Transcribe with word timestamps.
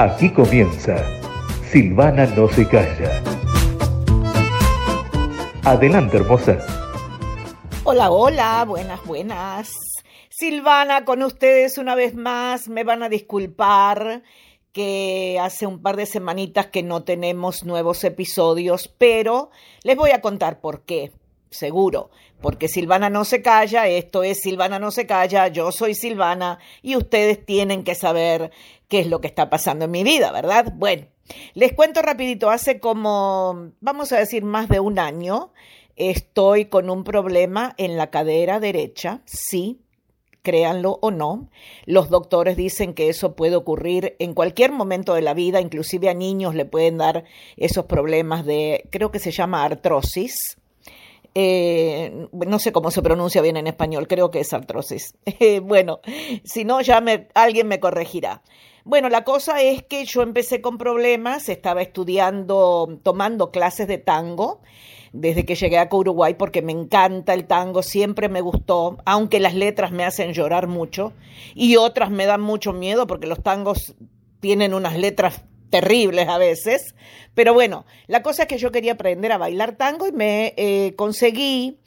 Aquí 0.00 0.30
comienza 0.30 0.96
Silvana 1.70 2.24
no 2.24 2.48
se 2.48 2.66
calla. 2.66 3.22
Adelante, 5.62 6.16
hermosa. 6.16 6.56
Hola, 7.84 8.10
hola, 8.10 8.64
buenas, 8.66 9.04
buenas. 9.04 9.70
Silvana, 10.30 11.04
con 11.04 11.22
ustedes 11.22 11.76
una 11.76 11.94
vez 11.94 12.14
más. 12.14 12.70
Me 12.70 12.82
van 12.82 13.02
a 13.02 13.10
disculpar 13.10 14.22
que 14.72 15.38
hace 15.38 15.66
un 15.66 15.82
par 15.82 15.96
de 15.96 16.06
semanitas 16.06 16.68
que 16.68 16.82
no 16.82 17.02
tenemos 17.02 17.64
nuevos 17.64 18.02
episodios, 18.02 18.88
pero 18.88 19.50
les 19.82 19.98
voy 19.98 20.12
a 20.12 20.22
contar 20.22 20.62
por 20.62 20.80
qué, 20.86 21.12
seguro, 21.50 22.10
porque 22.40 22.68
Silvana 22.68 23.10
no 23.10 23.24
se 23.24 23.42
calla, 23.42 23.86
esto 23.88 24.22
es 24.22 24.40
Silvana 24.40 24.78
no 24.78 24.90
se 24.90 25.06
calla, 25.06 25.48
yo 25.48 25.72
soy 25.72 25.94
Silvana 25.94 26.58
y 26.82 26.96
ustedes 26.96 27.44
tienen 27.44 27.84
que 27.84 27.94
saber 27.94 28.50
qué 28.88 29.00
es 29.00 29.06
lo 29.06 29.20
que 29.20 29.26
está 29.26 29.50
pasando 29.50 29.84
en 29.84 29.90
mi 29.90 30.04
vida, 30.04 30.32
¿verdad? 30.32 30.72
Bueno, 30.74 31.06
les 31.54 31.72
cuento 31.72 32.02
rapidito, 32.02 32.50
hace 32.50 32.80
como, 32.80 33.72
vamos 33.80 34.12
a 34.12 34.18
decir, 34.18 34.44
más 34.44 34.68
de 34.68 34.80
un 34.80 34.98
año, 34.98 35.52
estoy 35.96 36.66
con 36.66 36.90
un 36.90 37.04
problema 37.04 37.74
en 37.76 37.96
la 37.96 38.10
cadera 38.10 38.60
derecha, 38.60 39.22
sí, 39.26 39.80
créanlo 40.42 40.98
o 41.02 41.10
no. 41.10 41.50
Los 41.84 42.08
doctores 42.08 42.56
dicen 42.56 42.94
que 42.94 43.08
eso 43.08 43.36
puede 43.36 43.56
ocurrir 43.56 44.16
en 44.18 44.34
cualquier 44.34 44.72
momento 44.72 45.14
de 45.14 45.22
la 45.22 45.34
vida, 45.34 45.60
inclusive 45.60 46.08
a 46.08 46.14
niños 46.14 46.54
le 46.54 46.64
pueden 46.64 46.98
dar 46.98 47.24
esos 47.56 47.84
problemas 47.86 48.44
de, 48.46 48.88
creo 48.90 49.10
que 49.10 49.18
se 49.18 49.30
llama 49.30 49.64
artrosis. 49.64 50.59
Eh, 51.34 52.28
no 52.32 52.58
sé 52.58 52.72
cómo 52.72 52.90
se 52.90 53.02
pronuncia 53.02 53.40
bien 53.42 53.56
en 53.56 53.66
español, 53.66 54.08
creo 54.08 54.30
que 54.30 54.40
es 54.40 54.52
artrosis. 54.52 55.14
bueno, 55.62 56.00
si 56.44 56.64
no, 56.64 56.80
ya 56.80 57.00
me, 57.00 57.28
alguien 57.34 57.68
me 57.68 57.80
corregirá. 57.80 58.42
Bueno, 58.84 59.08
la 59.08 59.24
cosa 59.24 59.60
es 59.60 59.82
que 59.82 60.04
yo 60.06 60.22
empecé 60.22 60.60
con 60.60 60.78
problemas, 60.78 61.48
estaba 61.48 61.82
estudiando, 61.82 62.98
tomando 63.02 63.50
clases 63.50 63.86
de 63.86 63.98
tango 63.98 64.62
desde 65.12 65.44
que 65.44 65.54
llegué 65.54 65.78
a 65.78 65.88
Uruguay 65.90 66.34
porque 66.34 66.62
me 66.62 66.72
encanta 66.72 67.34
el 67.34 67.46
tango, 67.46 67.82
siempre 67.82 68.28
me 68.28 68.40
gustó, 68.40 68.98
aunque 69.04 69.40
las 69.40 69.54
letras 69.54 69.92
me 69.92 70.04
hacen 70.04 70.32
llorar 70.32 70.66
mucho 70.66 71.12
y 71.54 71.76
otras 71.76 72.10
me 72.10 72.26
dan 72.26 72.40
mucho 72.40 72.72
miedo 72.72 73.06
porque 73.06 73.26
los 73.26 73.42
tangos 73.42 73.94
tienen 74.40 74.72
unas 74.72 74.96
letras 74.96 75.42
terribles 75.70 76.28
a 76.28 76.38
veces. 76.38 76.94
Pero 77.34 77.54
bueno, 77.54 77.86
la 78.06 78.22
cosa 78.22 78.42
es 78.42 78.48
que 78.48 78.58
yo 78.58 78.72
quería 78.72 78.92
aprender 78.92 79.32
a 79.32 79.38
bailar 79.38 79.76
tango 79.76 80.06
y 80.06 80.12
me 80.12 80.54
eh, 80.56 80.94
conseguí 80.96 81.78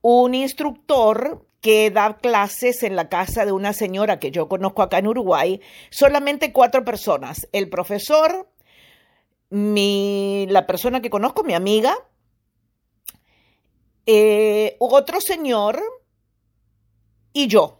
un 0.00 0.34
instructor 0.34 1.46
que 1.60 1.90
da 1.90 2.18
clases 2.18 2.82
en 2.82 2.94
la 2.94 3.08
casa 3.08 3.46
de 3.46 3.52
una 3.52 3.72
señora 3.72 4.18
que 4.18 4.30
yo 4.30 4.48
conozco 4.48 4.82
acá 4.82 4.98
en 4.98 5.06
Uruguay, 5.06 5.62
solamente 5.90 6.52
cuatro 6.52 6.84
personas, 6.84 7.48
el 7.52 7.70
profesor, 7.70 8.50
mi, 9.48 10.46
la 10.50 10.66
persona 10.66 11.00
que 11.00 11.08
conozco, 11.08 11.42
mi 11.42 11.54
amiga, 11.54 11.96
eh, 14.04 14.76
otro 14.78 15.22
señor 15.22 15.80
y 17.32 17.46
yo, 17.46 17.78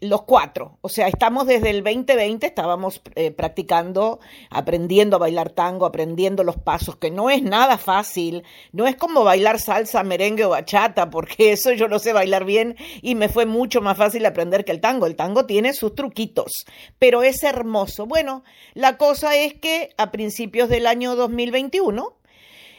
los 0.00 0.22
cuatro. 0.22 0.78
O 0.82 0.88
sea, 0.88 1.08
estamos 1.08 1.46
desde 1.46 1.70
el 1.70 1.82
2020, 1.82 2.46
estábamos 2.46 3.00
eh, 3.14 3.30
practicando, 3.30 4.20
aprendiendo 4.50 5.16
a 5.16 5.20
bailar 5.20 5.50
tango, 5.50 5.86
aprendiendo 5.86 6.44
los 6.44 6.56
pasos, 6.56 6.96
que 6.96 7.10
no 7.10 7.30
es 7.30 7.42
nada 7.42 7.78
fácil. 7.78 8.44
No 8.72 8.86
es 8.86 8.96
como 8.96 9.24
bailar 9.24 9.58
salsa, 9.58 10.02
merengue 10.02 10.44
o 10.44 10.50
bachata, 10.50 11.10
porque 11.10 11.52
eso 11.52 11.72
yo 11.72 11.88
no 11.88 11.98
sé 11.98 12.12
bailar 12.12 12.44
bien 12.44 12.76
y 13.02 13.14
me 13.14 13.28
fue 13.28 13.46
mucho 13.46 13.80
más 13.80 13.96
fácil 13.96 14.26
aprender 14.26 14.64
que 14.64 14.72
el 14.72 14.80
tango. 14.80 15.06
El 15.06 15.16
tango 15.16 15.46
tiene 15.46 15.72
sus 15.72 15.94
truquitos, 15.94 16.66
pero 16.98 17.22
es 17.22 17.42
hermoso. 17.42 18.06
Bueno, 18.06 18.44
la 18.74 18.98
cosa 18.98 19.36
es 19.36 19.54
que 19.54 19.90
a 19.96 20.10
principios 20.10 20.68
del 20.68 20.86
año 20.86 21.16
2021 21.16 22.16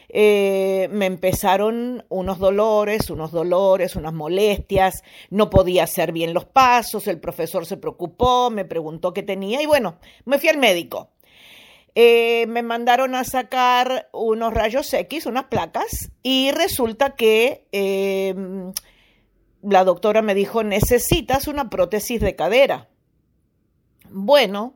eh, 0.08 0.88
me 0.90 1.06
empezaron 1.06 2.04
unos 2.08 2.38
dolores, 2.38 3.10
unos 3.10 3.30
dolores, 3.30 3.96
unas 3.96 4.14
molestias, 4.14 5.02
no 5.30 5.50
podía 5.50 5.84
hacer 5.84 6.12
bien 6.12 6.32
los 6.32 6.46
pasos, 6.46 7.06
el 7.06 7.20
profesor 7.20 7.66
se 7.66 7.76
preocupó, 7.76 8.50
me 8.50 8.64
preguntó 8.64 9.12
qué 9.12 9.22
tenía 9.22 9.62
y 9.62 9.66
bueno, 9.66 9.98
me 10.24 10.38
fui 10.38 10.48
al 10.48 10.58
médico. 10.58 11.10
Eh, 11.94 12.46
me 12.46 12.62
mandaron 12.62 13.14
a 13.16 13.24
sacar 13.24 14.08
unos 14.12 14.54
rayos 14.54 14.92
X, 14.92 15.26
unas 15.26 15.46
placas, 15.46 16.12
y 16.22 16.52
resulta 16.52 17.16
que 17.16 17.66
em, 17.72 18.72
la 19.62 19.84
doctora 19.84 20.22
me 20.22 20.34
dijo, 20.34 20.62
necesitas 20.62 21.48
una 21.48 21.68
prótesis 21.68 22.20
de 22.20 22.36
cadera. 22.36 22.88
Bueno, 24.10 24.74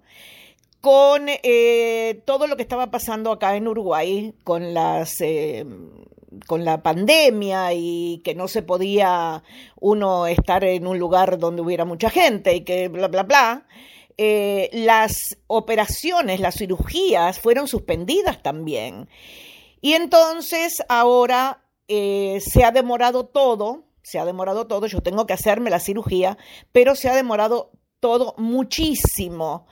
con 0.82 1.28
eh, 1.28 2.22
todo 2.26 2.48
lo 2.48 2.56
que 2.56 2.62
estaba 2.62 2.90
pasando 2.90 3.30
acá 3.30 3.54
en 3.54 3.68
Uruguay, 3.68 4.34
eh, 5.20 5.64
con 6.48 6.64
la 6.64 6.82
pandemia 6.82 7.72
y 7.72 8.20
que 8.24 8.34
no 8.34 8.48
se 8.48 8.62
podía 8.62 9.44
uno 9.80 10.26
estar 10.26 10.64
en 10.64 10.88
un 10.88 10.98
lugar 10.98 11.38
donde 11.38 11.62
hubiera 11.62 11.84
mucha 11.84 12.10
gente 12.10 12.56
y 12.56 12.64
que 12.64 12.88
bla 12.88 13.06
bla 13.06 13.22
bla. 13.22 13.66
Eh, 14.18 14.70
las 14.72 15.38
operaciones, 15.46 16.40
las 16.40 16.56
cirugías 16.56 17.38
fueron 17.38 17.68
suspendidas 17.68 18.42
también. 18.42 19.08
Y 19.80 19.92
entonces 19.92 20.82
ahora 20.88 21.62
se 21.86 22.64
ha 22.64 22.72
demorado 22.72 23.26
todo, 23.26 23.84
se 24.02 24.18
ha 24.18 24.24
demorado 24.24 24.66
todo, 24.66 24.86
yo 24.86 25.00
tengo 25.00 25.26
que 25.26 25.34
hacerme 25.34 25.70
la 25.70 25.78
cirugía, 25.78 26.38
pero 26.72 26.96
se 26.96 27.08
ha 27.08 27.14
demorado 27.14 27.70
todo 28.00 28.34
muchísimo 28.36 29.66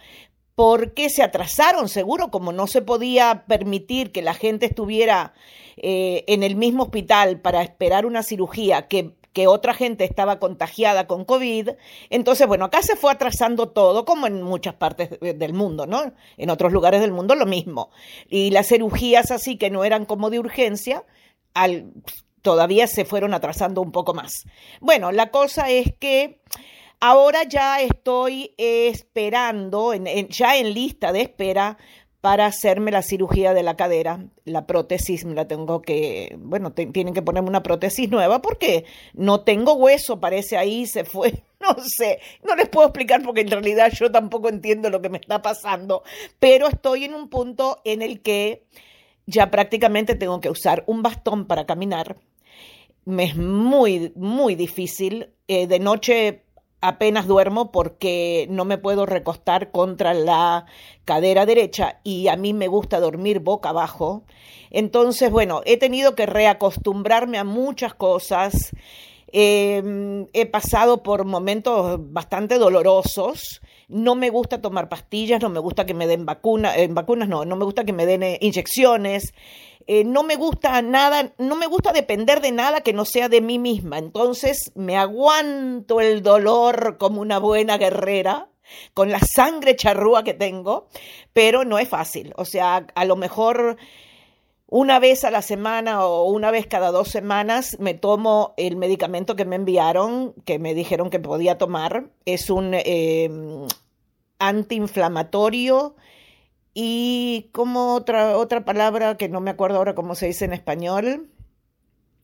porque 0.61 1.09
se 1.09 1.23
atrasaron, 1.23 1.89
seguro, 1.89 2.31
como 2.31 2.53
no 2.53 2.67
se 2.67 2.83
podía 2.83 3.45
permitir 3.49 4.13
que 4.13 4.21
la 4.21 4.35
gente 4.35 4.67
estuviera 4.67 5.33
eh, 5.79 6.23
en 6.27 6.43
el 6.43 6.55
mismo 6.55 6.83
hospital 6.83 7.41
para 7.41 7.63
esperar 7.63 8.05
una 8.05 8.23
cirugía 8.23 8.87
que, 8.87 9.15
otra 9.47 9.73
gente 9.73 10.05
estaba 10.05 10.39
contagiada 10.39 11.07
con 11.07 11.25
COVID. 11.25 11.71
Entonces, 12.11 12.47
bueno, 12.47 12.67
acá 12.67 12.83
se 12.83 12.95
fue 12.95 13.11
atrasando 13.11 13.71
todo, 13.71 14.05
como 14.05 14.27
en 14.27 14.43
muchas 14.43 14.75
partes 14.75 15.19
del 15.19 15.55
mundo, 15.55 15.87
¿no? 15.87 16.13
En 16.37 16.51
otros 16.51 16.75
lugares 16.75 17.01
del 17.01 17.13
mundo 17.13 17.35
lo 17.35 17.47
mismo. 17.47 17.89
Y 18.29 18.51
las 18.51 18.69
cirugías 18.69 19.31
así 19.31 19.57
que 19.57 19.71
no 19.71 19.83
eran 19.83 20.05
como 20.05 20.29
de 20.29 20.41
urgencia, 20.41 21.07
todavía 22.43 22.87
se 22.87 23.07
fueron 23.07 23.33
atrasando 23.33 23.81
un 23.81 23.93
poco 23.93 24.13
más. 24.13 24.45
Bueno, 24.83 25.11
la 25.11 25.31
cosa 25.31 25.71
es 25.71 25.87
que 25.99 26.43
Ahora 27.03 27.45
ya 27.45 27.81
estoy 27.81 28.55
esperando, 28.59 29.95
ya 29.95 30.57
en 30.59 30.75
lista 30.75 31.13
de 31.13 31.23
espera 31.23 31.79
para 32.21 32.45
hacerme 32.45 32.91
la 32.91 33.01
cirugía 33.01 33.55
de 33.55 33.63
la 33.63 33.75
cadera. 33.75 34.27
La 34.45 34.67
prótesis 34.67 35.25
me 35.25 35.35
la 35.35 35.49
tengo 35.49 35.81
que, 35.81 36.37
bueno, 36.39 36.73
tienen 36.73 37.15
que 37.15 37.23
ponerme 37.23 37.49
una 37.49 37.63
prótesis 37.63 38.11
nueva 38.11 38.43
porque 38.43 38.85
no 39.15 39.41
tengo 39.45 39.73
hueso, 39.73 40.21
parece 40.21 40.59
ahí, 40.59 40.87
se 40.87 41.05
fue. 41.05 41.43
No 41.61 41.77
sé, 41.85 42.21
no 42.43 42.57
les 42.57 42.71
puedo 42.71 42.87
explicar 42.87 43.23
porque 43.23 43.43
en 43.43 43.51
realidad 43.51 43.93
yo 43.93 44.11
tampoco 44.11 44.49
entiendo 44.49 44.89
lo 44.89 45.03
que 45.03 45.11
me 45.11 45.19
está 45.19 45.43
pasando, 45.43 46.03
pero 46.39 46.69
estoy 46.69 47.05
en 47.05 47.13
un 47.13 47.29
punto 47.29 47.83
en 47.85 48.01
el 48.01 48.23
que 48.23 48.65
ya 49.27 49.51
prácticamente 49.51 50.15
tengo 50.15 50.41
que 50.41 50.49
usar 50.49 50.85
un 50.87 51.03
bastón 51.03 51.47
para 51.47 51.67
caminar. 51.67 52.17
Me 53.05 53.25
es 53.25 53.37
muy, 53.37 54.11
muy 54.17 54.55
difícil. 54.55 55.35
Eh, 55.49 55.67
de 55.67 55.81
noche 55.81 56.45
apenas 56.81 57.27
duermo 57.27 57.71
porque 57.71 58.47
no 58.51 58.65
me 58.65 58.79
puedo 58.79 59.07
recostar 59.07 59.71
contra 59.71 60.15
la 60.15 60.67
cadera 61.05 61.47
derecha 61.47 62.01
y 62.05 62.29
a 62.29 62.37
mí 62.37 62.53
me 62.53 62.69
gusta 62.69 63.01
dormir 63.01 63.41
boca 63.41 63.71
abajo. 63.71 64.25
Entonces, 64.71 65.31
bueno, 65.31 65.63
he 65.65 65.77
tenido 65.77 66.15
que 66.15 66.27
reacostumbrarme 66.27 67.39
a 67.39 67.45
muchas 67.45 67.95
cosas. 67.95 68.73
Em, 69.33 70.27
he 70.33 70.47
pasado 70.47 71.03
por 71.03 71.25
momentos 71.25 72.01
bastante 72.13 72.59
dolorosos. 72.59 73.61
No 73.89 74.15
me 74.15 74.31
gusta 74.31 74.61
tomar 74.61 74.89
pastillas, 74.89 75.41
no 75.41 75.49
me 75.49 75.61
gusta 75.61 75.87
que 75.87 75.95
me 75.95 76.07
den 76.07 76.25
vacunas, 76.25 76.77
vacunas 76.91 77.29
no, 77.29 77.45
no 77.45 77.57
me 77.57 77.65
gusta 77.65 77.85
que 77.85 77.93
me 77.93 78.07
den 78.07 78.23
eh, 78.23 78.39
inyecciones. 78.41 79.35
Eh, 79.93 80.05
no 80.05 80.23
me 80.23 80.37
gusta 80.37 80.81
nada, 80.83 81.33
no 81.39 81.57
me 81.57 81.67
gusta 81.67 81.93
depender 81.93 82.41
de 82.41 82.53
nada 82.53 82.81
que 82.83 82.93
no 82.93 83.05
sea 83.05 83.29
de 83.29 83.41
mí 83.41 83.59
misma. 83.59 83.99
Entonces 83.99 84.71
me 84.77 84.97
aguanto 84.97 86.01
el 86.01 86.23
dolor 86.23 86.97
como 86.97 87.21
una 87.21 87.41
buena 87.41 87.77
guerrera 87.77 88.49
con 88.95 89.11
la 89.11 89.19
sangre 89.19 89.75
charrúa 89.75 90.23
que 90.23 90.33
tengo, 90.33 90.87
pero 91.33 91.65
no 91.65 91.81
es 91.81 91.89
fácil. 91.89 92.33
O 92.37 92.45
sea, 92.45 92.87
a 92.95 93.05
lo 93.05 93.17
mejor 93.17 93.79
una 94.69 95.01
vez 95.01 95.25
a 95.25 95.33
la 95.33 95.43
semana 95.43 96.07
o 96.07 96.23
una 96.31 96.53
vez 96.53 96.69
cada 96.69 96.93
dos 96.93 97.09
semanas 97.09 97.77
me 97.81 97.95
tomo 97.95 98.55
el 98.57 98.77
medicamento 98.77 99.35
que 99.35 99.45
me 99.45 99.57
enviaron, 99.57 100.35
que 100.45 100.61
me 100.61 100.73
dijeron 100.73 101.11
que 101.11 101.19
podía 101.19 101.59
tomar. 101.59 102.11
Es 102.27 102.49
un 102.49 102.75
em, 102.75 103.67
antiinflamatorio 104.39 105.97
y 106.83 107.51
como 107.53 107.95
otra, 107.95 108.39
otra 108.39 108.65
palabra 108.65 109.19
que 109.19 109.29
no 109.29 109.43
me 109.43 109.51
acuerdo 109.51 109.77
ahora 109.77 109.95
cómo 109.95 110.15
se 110.15 110.29
dice 110.29 110.47
en 110.47 110.55
español. 110.55 111.29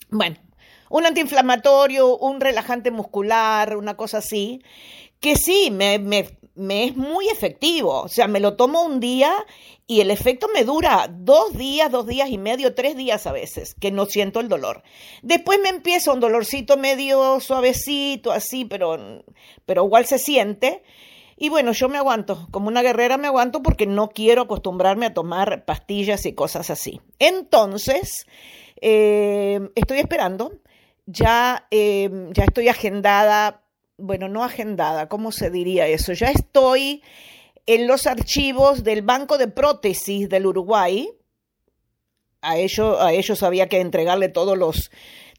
Bueno, 0.09 0.37
un 0.89 1.05
antiinflamatorio, 1.05 2.17
un 2.17 2.41
relajante 2.41 2.91
muscular, 2.91 3.77
una 3.77 3.99
cosa 3.99 4.19
así, 4.19 4.63
que 5.21 5.37
sí, 5.37 5.69
me, 5.71 5.99
me, 5.99 6.85
es 6.85 6.97
muy 6.97 7.29
efectivo. 7.29 8.01
O 8.01 8.09
sea, 8.09 8.29
me 8.29 8.41
lo 8.41 8.57
tomo 8.57 8.83
un 8.83 8.99
día 8.99 9.31
y 9.87 10.01
el 10.01 10.11
efecto 10.11 10.49
me 10.55 10.65
dura 10.65 11.07
dos 11.11 11.53
días, 11.53 11.93
dos 11.93 12.07
días 12.07 12.31
y 12.31 12.39
medio, 12.39 12.75
tres 12.75 12.97
días 12.97 13.27
a 13.27 13.33
veces, 13.33 13.75
que 13.79 13.91
no 13.91 14.07
siento 14.07 14.41
el 14.41 14.49
dolor. 14.49 14.85
Después 15.21 15.61
me 15.61 15.69
empieza 15.69 16.15
un 16.15 16.21
dolorcito 16.21 16.79
medio 16.79 17.41
suavecito, 17.41 18.33
así, 18.33 18.65
pero, 18.65 19.23
pero 19.67 19.85
igual 19.85 20.07
se 20.07 20.19
siente. 20.19 20.83
Y 21.37 21.49
bueno, 21.51 21.73
yo 21.73 21.89
me 21.89 21.99
aguanto, 21.99 22.49
como 22.51 22.69
una 22.69 22.83
guerrera 22.83 23.19
me 23.19 23.27
aguanto 23.27 23.63
porque 23.63 23.87
no 23.87 24.09
quiero 24.09 24.43
acostumbrarme 24.43 25.07
a 25.07 25.15
tomar 25.15 25.65
pastillas 25.65 26.25
y 26.27 26.35
cosas 26.35 26.71
así. 26.71 27.01
Entonces, 27.19 28.27
eh, 28.81 29.61
estoy 29.75 29.99
esperando, 29.99 30.53
ya, 31.05 31.67
eh, 31.71 32.11
ya 32.33 32.45
estoy 32.45 32.69
agendada 32.69 33.63
bueno, 33.99 34.29
no 34.29 34.45
agendada, 34.45 35.09
¿cómo 35.09 35.33
se 35.33 35.51
diría 35.51 35.87
eso? 35.87 36.13
Ya 36.13 36.31
estoy 36.31 37.03
en 37.65 37.87
los 37.87 38.07
archivos 38.07 38.85
del 38.85 39.03
Banco 39.03 39.39
de 39.39 39.49
Prótesis 39.49 40.29
del 40.29 40.47
Uruguay. 40.47 41.09
A 42.43 42.59
ellos, 42.59 43.01
a 43.01 43.13
ellos 43.13 43.43
había 43.43 43.69
que 43.69 43.81
entregarle 43.81 44.29
todos 44.29 44.57
los, 44.57 44.91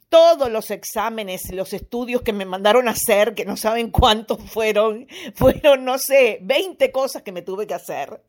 todos 0.10 0.52
los 0.52 0.72
exámenes, 0.72 1.52
los 1.52 1.74
estudios 1.74 2.22
que 2.22 2.34
me 2.34 2.46
mandaron 2.46 2.88
a 2.88 2.92
hacer, 2.92 3.34
que 3.36 3.46
no 3.46 3.58
saben 3.58 3.92
cuántos 3.92 4.40
fueron, 4.42 5.08
fueron, 5.36 5.86
no 5.86 5.98
sé, 5.98 6.40
20 6.42 6.92
cosas 6.92 7.24
que 7.24 7.32
me 7.32 7.42
tuve 7.42 7.68
que 7.68 7.74
hacer. 7.74 8.22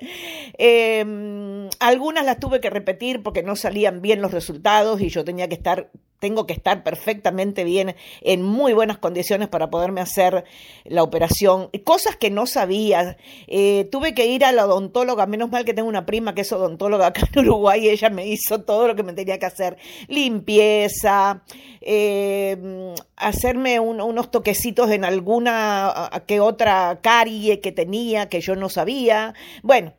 Em, 0.59 1.69
algunas 1.79 2.25
las 2.25 2.41
tuve 2.41 2.61
que 2.61 2.71
repetir 2.71 3.23
porque 3.23 3.43
no 3.43 3.57
salían 3.57 4.03
bien 4.03 4.21
los 4.21 4.33
resultados 4.33 5.01
y 5.01 5.09
yo 5.09 5.25
tenía 5.25 5.49
que 5.49 5.55
estar 5.55 5.91
tengo 6.19 6.47
que 6.47 6.53
estar 6.53 6.83
perfectamente 6.83 7.65
bien, 7.65 7.95
en 8.21 8.43
muy 8.43 8.73
buenas 8.73 8.99
condiciones 8.99 9.49
para 9.49 9.71
poderme 9.71 10.01
hacer 10.01 10.45
la 10.85 11.03
operación. 11.03 11.71
Cosas 11.85 12.17
que 12.17 12.31
no 12.31 12.47
sabía. 12.47 13.17
Eh, 13.47 13.89
tuve 13.91 14.15
que 14.15 14.27
ir 14.27 14.45
a 14.45 14.53
la 14.53 14.67
odontóloga, 14.67 15.27
menos 15.27 15.51
mal 15.51 15.65
que 15.65 15.75
tengo 15.75 15.89
una 15.89 16.07
prima 16.07 16.35
que 16.35 16.43
es 16.43 16.53
odontóloga 16.53 17.09
acá 17.09 17.23
en 17.33 17.41
Uruguay, 17.41 17.87
y 17.87 17.89
ella 17.91 18.11
me 18.11 18.27
hizo 18.27 18.63
todo 18.63 18.89
lo 18.89 18.97
que 18.97 19.03
me 19.03 19.13
tenía 19.13 19.39
que 19.39 19.47
hacer. 19.47 19.77
Limpieza, 20.09 21.43
eh, 21.81 22.95
hacerme 23.17 23.81
unos 23.81 24.31
toquecitos 24.31 24.91
en 24.91 25.05
alguna 25.05 26.11
que 26.27 26.41
otra 26.41 27.01
carie 27.03 27.61
que 27.61 27.73
tenía 27.73 28.29
que 28.29 28.41
yo 28.41 28.57
no 28.57 28.69
sabía. 28.69 29.35
Bueno, 29.63 29.95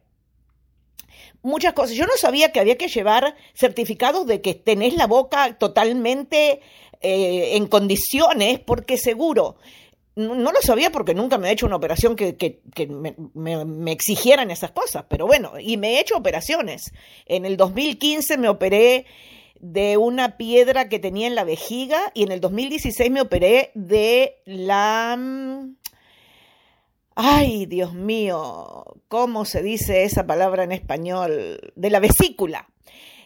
muchas 1.41 1.73
cosas. 1.73 1.95
Yo 1.95 2.05
no 2.05 2.13
sabía 2.17 2.51
que 2.51 2.59
había 2.59 2.77
que 2.77 2.87
llevar 2.87 3.35
certificados 3.53 4.25
de 4.27 4.41
que 4.41 4.53
tenés 4.53 4.95
la 4.95 5.07
boca 5.07 5.57
totalmente 5.57 6.61
eh, 7.01 7.55
en 7.55 7.67
condiciones, 7.67 8.59
porque 8.59 8.97
seguro. 8.97 9.57
No, 10.15 10.35
lo 10.51 10.61
sabía 10.61 10.91
porque 10.91 11.13
nunca 11.13 11.37
me 11.37 11.47
he 11.47 11.53
hecho 11.53 11.65
una 11.65 11.77
operación 11.77 12.17
que, 12.17 12.35
que, 12.35 12.87
me, 12.87 13.15
me, 13.33 13.91
exigieran 13.93 14.51
esas 14.51 14.71
cosas, 14.71 15.05
pero 15.07 15.25
bueno, 15.25 15.53
y 15.57 15.77
me 15.77 15.91
he 15.91 15.99
hecho 16.01 16.17
operaciones. 16.17 16.91
En 17.25 17.45
el 17.45 17.55
2015 17.55 18.37
me 18.37 18.49
operé 18.49 19.05
de 19.61 19.95
una 19.95 20.35
piedra 20.35 20.89
que 20.89 20.99
tenía 20.99 21.27
en 21.27 21.35
la 21.35 21.45
vejiga 21.45 22.11
y 22.13 22.23
en 22.23 22.33
el 22.33 22.41
2016 22.41 23.11
me 23.11 23.21
operé 23.21 23.71
de 23.75 24.41
la 24.45 25.15
mm, 25.17 25.75
ay 27.21 27.65
Dios 27.65 27.93
mío, 27.93 28.85
¿cómo 29.09 29.43
se 29.43 29.61
dice 29.61 30.05
esa 30.05 30.25
palabra 30.25 30.63
en 30.63 30.71
español? 30.71 31.59
De 31.75 31.89
la 31.89 31.99
vesícula. 31.99 32.69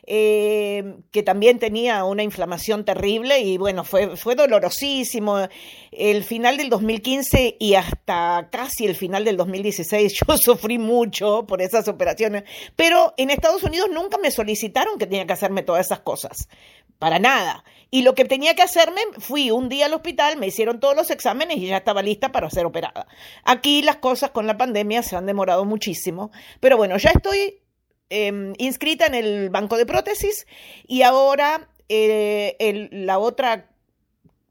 Eh, 0.06 0.96
que 1.12 1.24
también 1.24 1.60
tenía 1.60 2.04
una 2.04 2.24
inflamación 2.24 2.84
terrible 2.84 3.40
y 3.40 3.58
bueno, 3.58 3.86
fue, 3.86 4.18
fue 4.18 4.36
dolorosísimo. 4.36 5.48
El 5.92 6.24
final 6.24 6.58
del 6.58 6.70
2015 6.70 7.56
y 7.60 7.76
hasta 7.76 8.50
casi 8.52 8.86
el 8.86 8.96
final 8.96 9.24
del 9.24 9.38
2016 9.38 10.14
yo 10.28 10.38
sufrí 10.38 10.80
mucho 10.80 11.46
por 11.46 11.62
esas 11.62 11.88
operaciones, 11.88 12.44
pero 12.76 13.14
en 13.16 13.30
Estados 13.30 13.64
Unidos 13.64 13.90
nunca 13.94 14.18
me 14.18 14.32
solicitaron 14.32 14.98
que 14.98 15.06
tenía 15.06 15.28
que 15.28 15.34
hacerme 15.34 15.62
todas 15.62 15.86
esas 15.86 16.00
cosas, 16.00 16.50
para 16.98 17.20
nada. 17.20 17.64
Y 17.94 18.02
lo 18.02 18.16
que 18.16 18.26
tenía 18.26 18.56
que 18.56 18.64
hacerme, 18.64 19.02
fui 19.20 19.52
un 19.52 19.70
día 19.70 19.86
al 19.86 19.94
hospital, 19.94 20.38
me 20.38 20.48
hicieron 20.48 20.80
todos 20.80 20.96
los 20.96 21.12
exámenes 21.12 21.58
y 21.58 21.68
ya 21.68 21.78
estaba 21.78 22.02
lista 22.02 22.32
para 22.32 22.50
ser 22.50 22.66
operada. 22.66 23.06
Aquí 23.44 23.84
las 23.84 23.98
cosas 23.98 24.32
con 24.32 24.48
la 24.48 24.58
pandemia 24.58 25.04
se 25.04 25.16
han 25.16 25.28
demorado 25.28 25.64
muchísimo, 25.64 26.32
pero 26.60 26.76
bueno, 26.76 26.98
ya 26.98 27.12
estoy 27.12 27.62
em, 28.10 28.54
inscrita 28.58 29.06
en 29.06 29.14
el 29.14 29.52
banco 29.52 29.78
de 29.78 29.86
prótesis 29.86 30.48
y 30.88 31.04
ahora 31.04 31.70
eh, 31.88 32.90
la 32.90 33.20
otra 33.20 33.70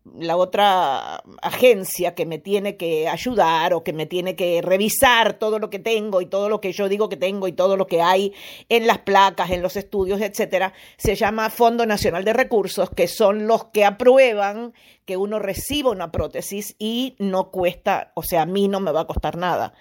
la 0.05 0.37
otra 0.37 1.23
agencia 1.43 2.15
que 2.15 2.27
me 2.27 2.39
tiene 2.39 2.77
que 2.77 3.09
ayudar 3.09 3.73
o 3.73 3.85
que 3.85 3.93
me 3.93 4.07
tiene 4.07 4.35
que 4.35 4.61
revisar 4.61 5.35
todo 5.35 5.61
lo 5.61 5.71
que 5.71 5.79
tengo 5.79 6.21
y 6.21 6.27
todo 6.27 6.49
lo 6.49 6.61
que 6.61 6.73
yo 6.73 6.89
digo 6.89 7.09
que 7.09 7.17
tengo 7.17 7.47
y 7.47 7.53
todo 7.53 7.77
lo 7.77 7.87
que 7.87 8.03
hay 8.03 8.35
en 8.69 8.87
las 8.87 8.99
placas, 8.99 9.51
en 9.51 9.63
los 9.63 9.77
estudios, 9.77 10.21
etcétera, 10.21 10.73
se 10.97 11.15
llama 11.15 11.51
Fondo 11.51 11.87
Nacional 11.87 12.25
de 12.25 12.33
Recursos, 12.33 12.91
que 12.91 13.07
son 13.07 13.47
los 13.47 13.67
que 13.67 13.85
aprueban 13.85 14.73
que 15.05 15.17
uno 15.17 15.39
reciba 15.39 15.91
una 15.91 16.11
prótesis 16.11 16.75
y 16.79 17.15
no 17.19 17.51
cuesta, 17.51 18.13
o 18.15 18.23
sea, 18.23 18.43
a 18.43 18.47
mí 18.47 18.69
no 18.69 18.81
me 18.81 18.93
va 18.93 19.03
a 19.03 19.07
costar 19.07 19.37
nada. 19.37 19.73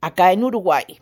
Acá 0.00 0.32
en 0.32 0.42
Uruguay, 0.42 1.00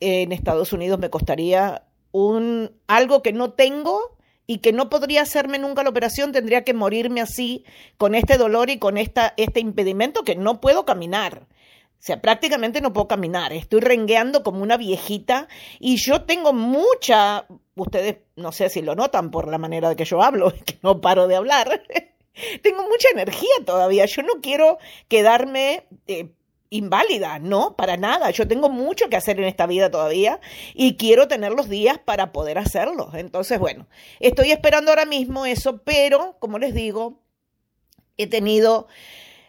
en 0.00 0.32
Estados 0.32 0.72
Unidos 0.72 0.98
me 0.98 1.10
costaría 1.10 1.84
un 2.12 2.70
algo 2.86 3.22
que 3.22 3.32
no 3.32 3.52
tengo 3.52 4.17
y 4.50 4.58
que 4.58 4.72
no 4.72 4.88
podría 4.88 5.22
hacerme 5.22 5.58
nunca 5.58 5.82
la 5.82 5.90
operación, 5.90 6.32
tendría 6.32 6.64
que 6.64 6.72
morirme 6.72 7.20
así, 7.20 7.64
con 7.98 8.14
este 8.14 8.38
dolor 8.38 8.70
y 8.70 8.78
con 8.78 8.96
esta, 8.96 9.34
este 9.36 9.60
impedimento 9.60 10.24
que 10.24 10.36
no 10.36 10.58
puedo 10.60 10.86
caminar. 10.86 11.42
O 11.42 12.00
sea, 12.00 12.22
prácticamente 12.22 12.80
no 12.80 12.94
puedo 12.94 13.08
caminar, 13.08 13.52
estoy 13.52 13.80
rengueando 13.80 14.42
como 14.42 14.62
una 14.62 14.78
viejita 14.78 15.48
y 15.78 15.96
yo 15.96 16.22
tengo 16.22 16.54
mucha, 16.54 17.44
ustedes 17.74 18.18
no 18.36 18.52
sé 18.52 18.70
si 18.70 18.80
lo 18.80 18.94
notan 18.94 19.30
por 19.30 19.48
la 19.48 19.58
manera 19.58 19.90
de 19.90 19.96
que 19.96 20.06
yo 20.06 20.22
hablo, 20.22 20.50
que 20.64 20.78
no 20.82 21.02
paro 21.02 21.28
de 21.28 21.36
hablar, 21.36 21.82
tengo 22.62 22.84
mucha 22.84 23.08
energía 23.12 23.50
todavía, 23.66 24.06
yo 24.06 24.22
no 24.22 24.40
quiero 24.40 24.78
quedarme 25.08 25.84
eh, 26.06 26.30
inválida, 26.70 27.38
no, 27.38 27.76
para 27.76 27.96
nada. 27.96 28.30
Yo 28.30 28.46
tengo 28.46 28.68
mucho 28.68 29.08
que 29.08 29.16
hacer 29.16 29.38
en 29.38 29.44
esta 29.44 29.66
vida 29.66 29.90
todavía 29.90 30.40
y 30.74 30.96
quiero 30.96 31.28
tener 31.28 31.52
los 31.52 31.68
días 31.68 31.98
para 31.98 32.32
poder 32.32 32.58
hacerlo. 32.58 33.10
Entonces, 33.14 33.58
bueno, 33.58 33.86
estoy 34.20 34.50
esperando 34.50 34.90
ahora 34.90 35.06
mismo 35.06 35.46
eso, 35.46 35.78
pero 35.78 36.36
como 36.40 36.58
les 36.58 36.74
digo, 36.74 37.20
he 38.16 38.26
tenido, 38.26 38.88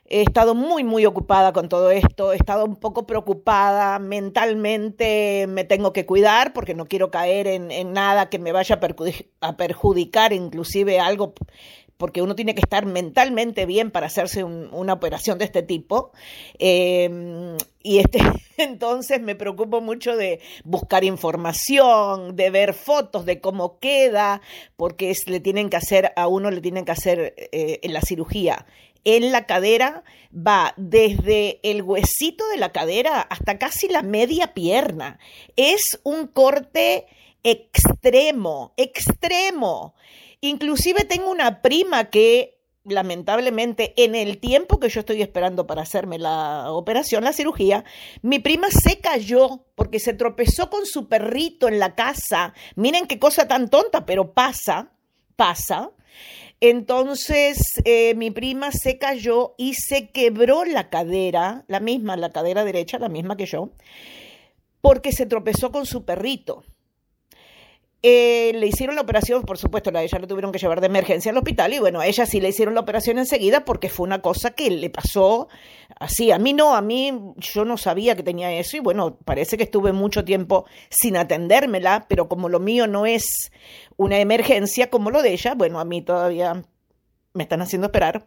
he 0.06 0.22
estado 0.22 0.56
muy, 0.56 0.84
muy 0.84 1.06
ocupada 1.06 1.52
con 1.52 1.68
todo 1.68 1.92
esto, 1.92 2.32
he 2.32 2.38
estado 2.38 2.66
un 2.66 2.78
poco 2.78 3.06
preocupada 3.06 4.00
mentalmente, 4.00 5.46
me 5.48 5.66
tengo 5.66 5.92
que 5.92 6.06
cuidar 6.06 6.54
porque 6.54 6.76
no 6.76 6.86
quiero 6.86 7.12
caer 7.12 7.48
en, 7.48 7.94
nada 7.94 8.30
que 8.30 8.40
me 8.40 8.52
vaya 8.52 8.80
a 9.42 9.58
perjudicar, 9.58 10.32
inclusive 10.32 11.00
algo 11.00 11.34
porque 12.00 12.22
uno 12.22 12.34
tiene 12.34 12.56
que 12.56 12.62
estar 12.62 12.86
mentalmente 12.86 13.66
bien 13.66 13.92
para 13.92 14.08
hacerse 14.08 14.46
una 14.46 14.94
operación 14.94 15.38
de 15.38 15.44
este 15.44 15.64
tipo. 15.64 16.14
Em, 16.58 17.58
y 17.84 17.98
este, 17.98 18.20
entonces 18.58 19.22
me 19.22 19.36
preocupo 19.36 19.82
mucho 19.82 20.16
de 20.16 20.40
buscar 20.64 21.04
información, 21.04 22.38
de 22.38 22.52
ver 22.52 22.74
fotos 22.74 23.26
de 23.26 23.42
cómo 23.42 23.80
queda, 23.80 24.42
porque 24.78 25.14
le 25.28 25.42
tienen 25.42 25.70
que 25.70 25.76
hacer, 25.76 26.14
a 26.16 26.28
uno 26.28 26.52
le 26.52 26.62
tienen 26.62 26.86
que 26.86 26.94
hacer 26.94 27.34
eh, 27.52 27.82
en 27.84 27.92
la 27.92 28.00
cirugía. 28.00 28.66
En 29.04 29.34
la 29.34 29.46
cadera 29.46 30.06
va 30.34 30.74
desde 30.78 31.60
el 31.64 31.82
huesito 31.82 32.48
de 32.48 32.58
la 32.58 32.72
cadera 32.72 33.20
hasta 33.20 33.58
casi 33.58 33.90
la 33.90 34.04
media 34.04 34.54
pierna. 34.54 35.20
Es 35.58 36.00
un 36.04 36.28
corte 36.28 37.08
extremo, 37.44 38.74
extremo. 38.78 39.96
Inclusive 40.42 41.04
tengo 41.06 41.32
una 41.32 41.62
prima 41.62 42.06
que 42.10 42.60
lamentablemente 42.86 43.94
en 43.98 44.16
el 44.16 44.40
tiempo 44.40 44.80
que 44.80 44.90
yo 44.90 45.02
estoy 45.02 45.22
esperando 45.22 45.68
para 45.68 45.82
hacerme 45.82 46.18
la 46.18 46.72
operación, 46.72 47.24
la 47.24 47.34
cirugía, 47.34 47.84
mi 48.22 48.40
prima 48.40 48.68
se 48.70 49.00
cayó 49.00 49.66
porque 49.76 50.00
se 50.00 50.14
tropezó 50.14 50.70
con 50.70 50.86
su 50.86 51.08
perrito 51.08 51.68
en 51.68 51.80
la 51.80 51.96
casa. 51.96 52.54
Miren 52.76 53.08
qué 53.08 53.20
cosa 53.20 53.48
tan 53.48 53.70
tonta, 53.70 54.06
pero 54.06 54.34
pasa, 54.34 54.92
pasa. 55.36 55.92
Entonces 56.62 57.58
eh, 57.86 58.16
mi 58.16 58.32
prima 58.32 58.72
se 58.72 58.98
cayó 58.98 59.56
y 59.58 59.76
se 59.76 60.10
quebró 60.10 60.66
la 60.66 60.90
cadera, 60.90 61.64
la 61.68 61.80
misma, 61.80 62.18
la 62.18 62.32
cadera 62.32 62.66
derecha, 62.66 63.00
la 63.00 63.10
misma 63.10 63.38
que 63.38 63.46
yo, 63.46 63.72
porque 64.82 65.12
se 65.12 65.26
tropezó 65.26 65.72
con 65.72 65.86
su 65.86 66.04
perrito. 66.04 66.64
Eh, 68.02 68.54
le 68.56 68.68
hicieron 68.68 68.96
la 68.96 69.02
operación, 69.02 69.42
por 69.44 69.58
supuesto, 69.58 69.92
a 69.94 70.02
ella 70.02 70.20
la 70.20 70.28
tuvieron 70.28 70.54
que 70.54 70.60
llevar 70.60 70.80
de 70.80 70.88
emergencia 70.88 71.32
al 71.32 71.38
hospital 71.38 71.74
y 71.74 71.80
bueno, 71.80 72.00
a 72.00 72.08
ella 72.08 72.26
sí 72.26 72.40
le 72.40 72.48
hicieron 72.48 72.74
la 72.74 72.80
operación 72.80 73.18
enseguida 73.18 73.66
porque 73.66 73.90
fue 73.90 74.06
una 74.06 74.22
cosa 74.22 74.52
que 74.52 74.70
le 74.70 74.90
pasó 74.90 75.50
así. 76.00 76.32
A 76.32 76.40
mí 76.40 76.54
no, 76.54 76.76
a 76.76 76.82
mí 76.82 77.12
yo 77.36 77.66
no 77.66 77.76
sabía 77.76 78.16
que 78.16 78.24
tenía 78.24 78.54
eso 78.54 78.78
y 78.78 78.80
bueno, 78.80 79.18
parece 79.26 79.58
que 79.58 79.64
estuve 79.64 79.92
mucho 79.92 80.24
tiempo 80.24 80.66
sin 80.90 81.18
atendérmela, 81.18 82.06
pero 82.08 82.30
como 82.30 82.48
lo 82.48 82.62
mío 82.62 82.88
no 82.88 83.06
es 83.06 83.52
una 83.98 84.20
emergencia 84.20 84.90
como 84.90 85.12
lo 85.12 85.22
de 85.22 85.34
ella, 85.34 85.56
bueno, 85.56 85.82
a 85.82 85.86
mí 85.86 86.02
todavía 86.02 86.64
me 87.34 87.44
están 87.44 87.62
haciendo 87.62 87.88
esperar. 87.88 88.26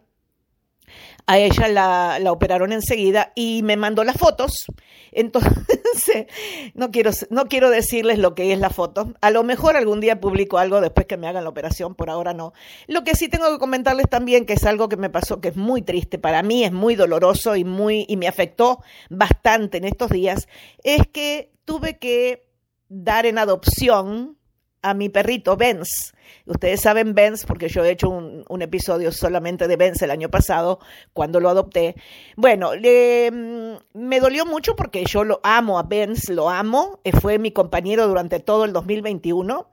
A 1.25 1.37
ella 1.37 1.67
la, 1.69 2.19
la, 2.19 2.31
operaron 2.31 2.73
enseguida 2.73 3.31
y 3.35 3.61
me 3.63 3.77
mandó 3.77 4.03
las 4.03 4.17
fotos. 4.17 4.65
Entonces, 5.11 5.53
no 6.73 6.91
quiero, 6.91 7.11
no 7.29 7.45
quiero 7.45 7.69
decirles 7.69 8.19
lo 8.19 8.35
que 8.35 8.51
es 8.51 8.59
la 8.59 8.69
foto. 8.69 9.13
A 9.21 9.31
lo 9.31 9.43
mejor 9.43 9.77
algún 9.77 9.99
día 9.99 10.19
publico 10.19 10.57
algo 10.57 10.81
después 10.81 11.07
que 11.07 11.17
me 11.17 11.27
hagan 11.27 11.43
la 11.43 11.49
operación, 11.49 11.95
por 11.95 12.09
ahora 12.09 12.33
no. 12.33 12.53
Lo 12.87 13.03
que 13.03 13.15
sí 13.15 13.29
tengo 13.29 13.49
que 13.51 13.59
comentarles 13.59 14.09
también, 14.09 14.45
que 14.45 14.53
es 14.53 14.65
algo 14.65 14.89
que 14.89 14.97
me 14.97 15.09
pasó, 15.09 15.39
que 15.39 15.49
es 15.49 15.55
muy 15.55 15.81
triste, 15.81 16.19
para 16.19 16.43
mí 16.43 16.63
es 16.63 16.71
muy 16.71 16.95
doloroso 16.95 17.55
y, 17.55 17.63
muy, 17.63 18.05
y 18.07 18.17
me 18.17 18.27
afectó 18.27 18.83
bastante 19.09 19.77
en 19.77 19.85
estos 19.85 20.09
días, 20.09 20.47
es 20.83 21.07
que 21.07 21.51
tuve 21.65 21.97
que 21.97 22.47
dar 22.89 23.25
en 23.25 23.37
adopción 23.37 24.37
a 24.81 24.93
mi 24.93 25.09
perrito 25.09 25.57
Benz. 25.57 26.13
Ustedes 26.45 26.81
saben 26.81 27.15
Benz 27.15 27.45
porque 27.45 27.69
yo 27.69 27.85
he 27.85 27.91
hecho 27.91 28.09
un, 28.09 28.61
episodio 28.61 29.11
solamente 29.11 29.67
de 29.67 29.77
Benz 29.77 30.01
el 30.01 30.11
año 30.11 30.29
pasado 30.29 30.79
cuando 31.13 31.39
lo 31.39 31.49
adopté. 31.49 31.95
Bueno, 32.35 32.71
mm, 32.73 33.97
me 33.97 34.19
dolió 34.19 34.45
mucho 34.45 34.75
porque 34.75 35.05
yo 35.05 35.23
lo 35.23 35.39
amo 35.43 35.79
a 35.79 35.83
Benz, 35.83 36.29
lo 36.29 36.49
amo, 36.49 36.99
eh, 37.03 37.13
fue 37.13 37.39
mi 37.39 37.51
compañero 37.51 38.07
durante 38.07 38.39
todo 38.39 38.65
el 38.65 38.73
2021, 38.73 39.69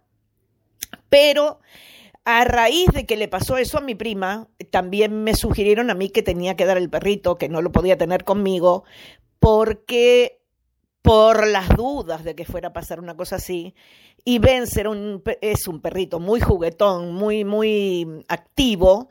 pero 1.08 1.60
a 2.24 2.44
raíz 2.44 2.88
de 2.92 3.06
que 3.06 3.16
le 3.16 3.28
pasó 3.28 3.56
eso 3.56 3.78
a 3.78 3.80
mi 3.80 3.94
prima, 3.96 4.48
también 4.70 5.24
me 5.24 5.34
sugirieron 5.34 5.90
a 5.90 5.94
mí 5.94 6.10
que 6.10 6.22
tenía 6.22 6.54
que 6.54 6.66
dar 6.66 6.76
el 6.76 6.90
perrito, 6.90 7.36
que 7.36 7.48
no 7.48 7.62
lo 7.62 7.72
podía 7.72 7.98
tener 7.98 8.24
conmigo, 8.24 8.84
porque 9.40 10.39
por 11.02 11.46
las 11.46 11.68
dudas 11.70 12.24
de 12.24 12.34
que 12.34 12.44
fuera 12.44 12.68
a 12.68 12.72
pasar 12.72 13.00
una 13.00 13.16
cosa 13.16 13.36
así. 13.36 13.74
Y 14.24 14.38
Benz 14.38 14.76
un, 14.76 15.22
es 15.40 15.66
un 15.66 15.80
perrito 15.80 16.20
muy 16.20 16.40
juguetón, 16.40 17.14
muy, 17.14 17.44
muy 17.44 18.24
activo. 18.28 19.08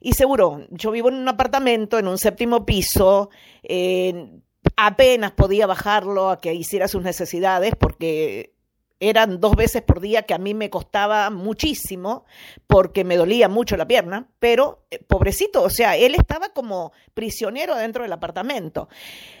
Y 0.00 0.12
seguro, 0.12 0.66
yo 0.70 0.90
vivo 0.90 1.08
en 1.08 1.16
un 1.16 1.28
apartamento, 1.28 1.98
en 1.98 2.08
un 2.08 2.18
séptimo 2.18 2.64
piso, 2.64 3.30
eh, 3.62 4.40
apenas 4.76 5.32
podía 5.32 5.66
bajarlo 5.66 6.30
a 6.30 6.38
que 6.38 6.54
hiciera 6.54 6.88
sus 6.88 7.02
necesidades 7.02 7.74
porque 7.78 8.54
eran 9.00 9.40
dos 9.40 9.56
veces 9.56 9.82
por 9.82 10.00
día 10.00 10.22
que 10.22 10.34
a 10.34 10.38
mí 10.38 10.52
me 10.52 10.68
costaba 10.68 11.30
muchísimo 11.30 12.26
porque 12.66 13.02
me 13.02 13.16
dolía 13.16 13.48
mucho 13.48 13.76
la 13.76 13.88
pierna, 13.88 14.28
pero 14.38 14.84
eh, 14.90 15.02
pobrecito, 15.02 15.62
o 15.62 15.70
sea, 15.70 15.96
él 15.96 16.14
estaba 16.14 16.50
como 16.50 16.92
prisionero 17.14 17.74
dentro 17.76 18.02
del 18.02 18.12
apartamento. 18.12 18.88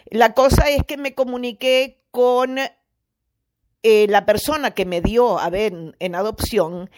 La 0.06 0.32
cosa 0.32 0.70
es 0.70 0.82
que 0.84 0.96
me 0.96 1.14
comuniqué 1.14 2.00
con 2.10 2.58
eh, 2.58 4.06
la 4.08 4.24
persona 4.24 4.72
que 4.72 4.86
me 4.86 5.02
dio 5.02 5.38
a 5.38 5.50
ver 5.50 5.94
en 5.98 6.14
adopción. 6.14 6.90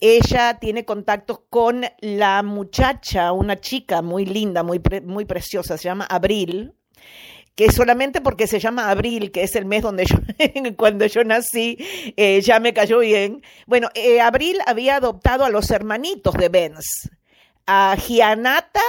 Ella 0.00 0.58
tiene 0.60 0.84
contactos 0.84 1.40
con 1.50 1.84
la 2.00 2.42
muchacha, 2.42 3.32
una 3.32 3.60
chica 3.60 4.00
muy 4.02 4.26
linda, 4.26 4.62
muy, 4.62 4.80
muy 5.04 5.24
preciosa, 5.24 5.76
se 5.76 5.84
llama 5.84 6.06
Abril 6.08 6.74
que 7.56 7.72
solamente 7.72 8.20
porque 8.20 8.46
se 8.46 8.60
llama 8.60 8.90
abril, 8.90 9.32
que 9.32 9.42
es 9.42 9.56
el 9.56 9.64
mes 9.64 9.82
donde 9.82 10.04
yo, 10.04 10.16
cuando 10.76 11.06
yo 11.06 11.24
nací, 11.24 11.78
eh, 12.16 12.40
ya 12.42 12.60
me 12.60 12.74
cayó 12.74 12.98
bien. 13.00 13.42
Bueno, 13.66 13.88
eh, 13.94 14.20
abril 14.20 14.58
había 14.66 14.96
adoptado 14.96 15.44
a 15.44 15.50
los 15.50 15.70
hermanitos 15.70 16.34
de 16.34 16.50
Benz, 16.50 17.10
a 17.66 17.96
Gianata 17.96 18.82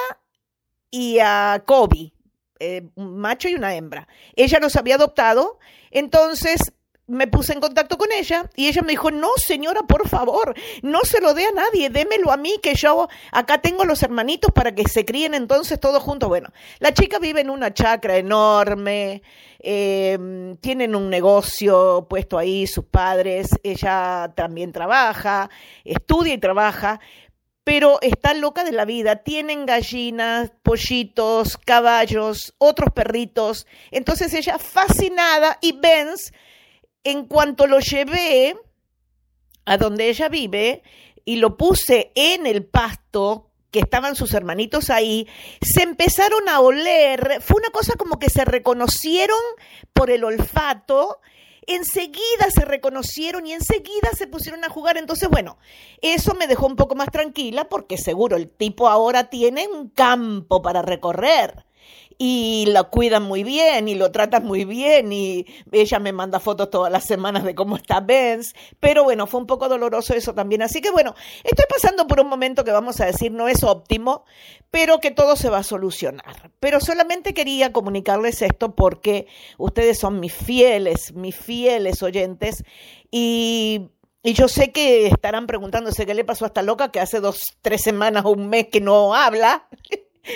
y 0.92 1.20
a 1.20 1.64
Kobe, 1.66 2.14
eh, 2.60 2.84
un 2.96 3.18
macho 3.18 3.48
y 3.48 3.56
una 3.56 3.74
hembra. 3.74 4.08
Ella 4.36 4.60
los 4.60 4.76
había 4.76 4.96
adoptado, 4.96 5.60
entonces 5.90 6.74
me 7.08 7.28
puse 7.28 7.54
en 7.54 7.62
contacto 7.62 7.98
con 7.98 8.12
ella 8.12 8.50
y 8.56 8.68
ella 8.68 8.82
me 8.82 8.92
dijo, 8.92 9.12
no 9.12 9.30
señora, 9.38 9.82
por 9.84 10.08
favor, 10.10 10.54
no 10.82 11.00
se 11.04 11.22
lo 11.22 11.34
dé 11.34 11.46
a 11.46 11.52
nadie, 11.52 11.90
démelo 11.90 12.32
a 12.32 12.38
mí, 12.38 12.60
que 12.62 12.76
yo 12.76 13.08
acá 13.32 13.60
tengo 13.60 13.86
los 13.86 14.04
hermanitos 14.04 14.52
para 14.52 14.76
que 14.76 14.88
se 14.88 15.06
críen 15.06 15.34
entonces 15.34 15.80
todos 15.80 16.04
juntos. 16.04 16.28
Bueno, 16.28 16.50
la 16.80 16.94
chica 16.94 17.18
vive 17.20 17.42
en 17.42 17.50
una 17.50 17.74
chacra 17.74 18.18
enorme, 18.18 19.22
em, 19.60 20.58
tienen 20.58 20.96
un 20.96 21.10
negocio 21.10 22.06
puesto 22.10 22.38
ahí, 22.38 22.68
sus 22.68 22.86
padres, 22.86 23.50
ella 23.64 24.34
también 24.36 24.74
trabaja, 24.74 25.50
estudia 25.86 26.34
y 26.34 26.38
trabaja, 26.38 27.00
pero 27.64 28.00
está 28.02 28.34
loca 28.34 28.64
de 28.64 28.72
la 28.72 28.86
vida. 28.86 29.18
Tienen 29.18 29.66
gallinas, 29.66 30.52
pollitos, 30.64 31.58
caballos, 31.58 32.54
otros 32.60 32.94
perritos. 32.94 33.68
Entonces 33.92 34.34
ella 34.34 34.58
fascinada 34.58 35.58
y 35.60 35.74
Benz 35.74 36.32
en 37.10 37.26
cuanto 37.26 37.68
lo 37.68 37.80
llevé 37.80 38.58
a 39.66 39.78
donde 39.78 40.10
ella 40.10 40.30
vive 40.30 40.84
y 41.26 41.38
lo 41.38 41.58
puse 41.58 42.12
en 42.16 42.46
el 42.46 42.66
pasto, 42.66 43.52
que 43.72 43.80
estaban 43.80 44.16
sus 44.16 44.34
hermanitos 44.34 44.90
ahí, 44.90 45.28
se 45.62 45.84
empezaron 45.84 46.48
a 46.48 46.60
oler, 46.62 47.42
fue 47.42 47.60
una 47.62 47.70
cosa 47.70 47.96
como 47.98 48.18
que 48.18 48.30
se 48.30 48.46
reconocieron 48.46 49.40
por 49.94 50.10
el 50.10 50.24
olfato, 50.24 51.20
enseguida 51.66 52.50
se 52.54 52.64
reconocieron 52.64 53.46
y 53.46 53.54
enseguida 53.54 54.10
se 54.18 54.28
pusieron 54.28 54.64
a 54.64 54.70
jugar. 54.70 54.98
Entonces, 54.98 55.30
bueno, 55.30 55.58
eso 56.02 56.34
me 56.34 56.48
dejó 56.48 56.66
un 56.66 56.78
poco 56.78 56.96
más 56.96 57.12
tranquila 57.12 57.68
porque 57.68 57.98
seguro 57.98 58.38
el 58.38 58.50
tipo 58.50 58.88
ahora 58.88 59.30
tiene 59.30 59.68
un 59.68 59.90
campo 59.90 60.62
para 60.62 60.82
recorrer 60.82 61.67
y 62.18 62.66
lo 62.68 62.90
cuidan 62.90 63.24
muy 63.24 63.44
bien 63.44 63.88
y 63.88 63.96
lo 63.96 64.12
tratan 64.12 64.46
muy 64.46 64.66
bien 64.66 65.14
y 65.14 65.46
ella 65.72 66.00
me 66.00 66.12
manda 66.12 66.40
fotos 66.40 66.70
todas 66.70 66.92
las 66.92 67.06
semanas 67.06 67.44
de 67.44 67.54
cómo 67.54 67.76
está 67.76 68.00
Benz, 68.00 68.54
pero 68.80 69.04
bueno, 69.04 69.28
fue 69.28 69.40
un 69.40 69.48
poco 69.48 69.70
doloroso 69.70 70.14
eso 70.14 70.34
también. 70.34 70.62
Así 70.62 70.82
que 70.82 70.92
bueno, 70.92 71.14
estoy 71.44 71.66
pasando 71.70 72.08
por 72.08 72.20
un 72.20 72.28
momento 72.28 72.64
que 72.64 72.72
vamos 72.72 73.00
a 73.02 73.06
decir 73.06 73.32
no 73.32 73.48
es 73.48 73.64
óptimo, 73.64 74.26
pero 74.72 75.00
que 75.00 75.12
todo 75.12 75.36
se 75.36 75.50
va 75.50 75.60
a 75.60 75.64
solucionar. 75.64 76.52
Pero 76.60 76.80
solamente 76.80 77.34
quería 77.34 77.72
comunicarles 77.72 78.42
esto 78.42 78.76
porque 78.76 79.28
ustedes 79.58 80.00
son 80.00 80.20
mis 80.20 80.34
fieles, 80.34 81.14
mis 81.14 81.36
fieles 81.36 82.02
oyentes 82.02 82.64
y 83.12 83.90
yo 84.24 84.48
sé 84.48 84.72
que 84.72 85.08
estarán 85.08 85.48
preguntándose 85.48 86.06
qué 86.06 86.14
le 86.14 86.26
pasó 86.26 86.46
a 86.46 86.48
esta 86.48 86.62
loca 86.62 86.92
que 86.92 87.00
hace 87.00 87.20
dos, 87.20 87.40
tres 87.62 87.82
semanas 87.82 88.26
o 88.26 88.32
un 88.32 88.50
mes 88.50 88.68
que 88.68 88.82
no 88.82 89.16
habla. 89.16 89.68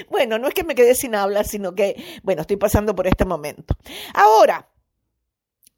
Bueno, 0.10 0.38
no 0.40 0.48
es 0.48 0.54
que 0.54 0.64
me 0.64 0.76
quedé 0.76 0.96
sin 0.96 1.16
habla, 1.16 1.44
sino 1.44 1.74
que, 1.76 1.96
bueno, 2.24 2.42
estoy 2.42 2.58
pasando 2.58 2.96
por 2.96 3.08
este 3.08 3.26
momento. 3.26 3.76
Ahora, 4.14 4.68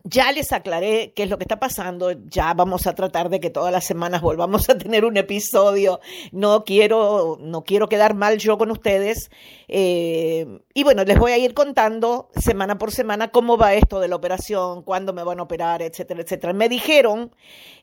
ya 0.05 0.31
les 0.33 0.51
aclaré 0.51 1.13
qué 1.15 1.23
es 1.23 1.29
lo 1.29 1.37
que 1.37 1.45
está 1.45 1.59
pasando, 1.59 2.11
ya 2.11 2.53
vamos 2.53 2.87
a 2.87 2.93
tratar 2.93 3.29
de 3.29 3.39
que 3.39 3.49
todas 3.49 3.71
las 3.71 3.85
semanas 3.85 4.21
volvamos 4.21 4.69
a 4.69 4.77
tener 4.77 5.05
un 5.05 5.15
episodio. 5.15 6.01
No 6.31 6.65
quiero, 6.65 7.37
no 7.39 7.63
quiero 7.63 7.87
quedar 7.87 8.13
mal 8.13 8.37
yo 8.37 8.57
con 8.57 8.69
ustedes. 8.69 9.29
Eh, 9.69 10.45
y 10.73 10.83
bueno, 10.83 11.05
les 11.05 11.17
voy 11.17 11.31
a 11.31 11.37
ir 11.37 11.53
contando 11.53 12.29
semana 12.35 12.77
por 12.77 12.91
semana 12.91 13.29
cómo 13.31 13.57
va 13.57 13.75
esto 13.75 14.01
de 14.01 14.09
la 14.09 14.17
operación, 14.17 14.83
cuándo 14.83 15.13
me 15.13 15.23
van 15.23 15.39
a 15.39 15.43
operar, 15.43 15.81
etcétera, 15.81 16.21
etcétera. 16.21 16.51
Me 16.51 16.67
dijeron, 16.67 17.33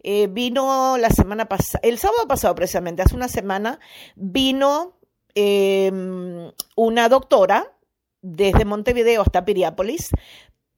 eh, 0.03 0.29
vino 0.31 0.99
la 0.99 1.09
semana 1.09 1.47
pasada, 1.47 1.81
el 1.83 1.99
sábado 1.99 2.29
pasado 2.29 2.55
precisamente, 2.55 3.03
hace 3.03 3.17
una 3.17 3.29
semana, 3.29 3.81
vino 4.15 5.00
Em, 5.35 6.51
una 6.77 7.09
doctora 7.09 7.73
desde 8.23 8.65
Montevideo 8.65 9.23
hasta 9.23 9.45
Piriápolis 9.45 10.11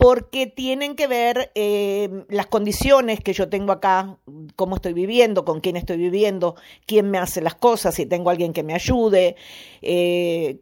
porque 0.03 0.49
tienen 0.49 0.97
que 0.97 1.07
ver 1.07 1.53
em, 1.55 2.25
las 2.29 2.47
condiciones 2.49 3.21
que 3.21 3.33
yo 3.33 3.49
tengo 3.49 3.71
acá, 3.71 4.19
cómo 4.57 4.75
estoy 4.75 4.95
viviendo, 4.95 5.45
con 5.45 5.61
quién 5.61 5.77
estoy 5.77 5.97
viviendo, 5.97 6.57
quién 6.87 7.09
me 7.09 7.19
hace 7.19 7.41
las 7.41 7.55
cosas, 7.55 7.95
si 7.95 8.05
tengo 8.07 8.31
alguien 8.31 8.53
que 8.53 8.65
me 8.65 8.75
ayude. 8.75 9.37
Eh, 9.81 10.61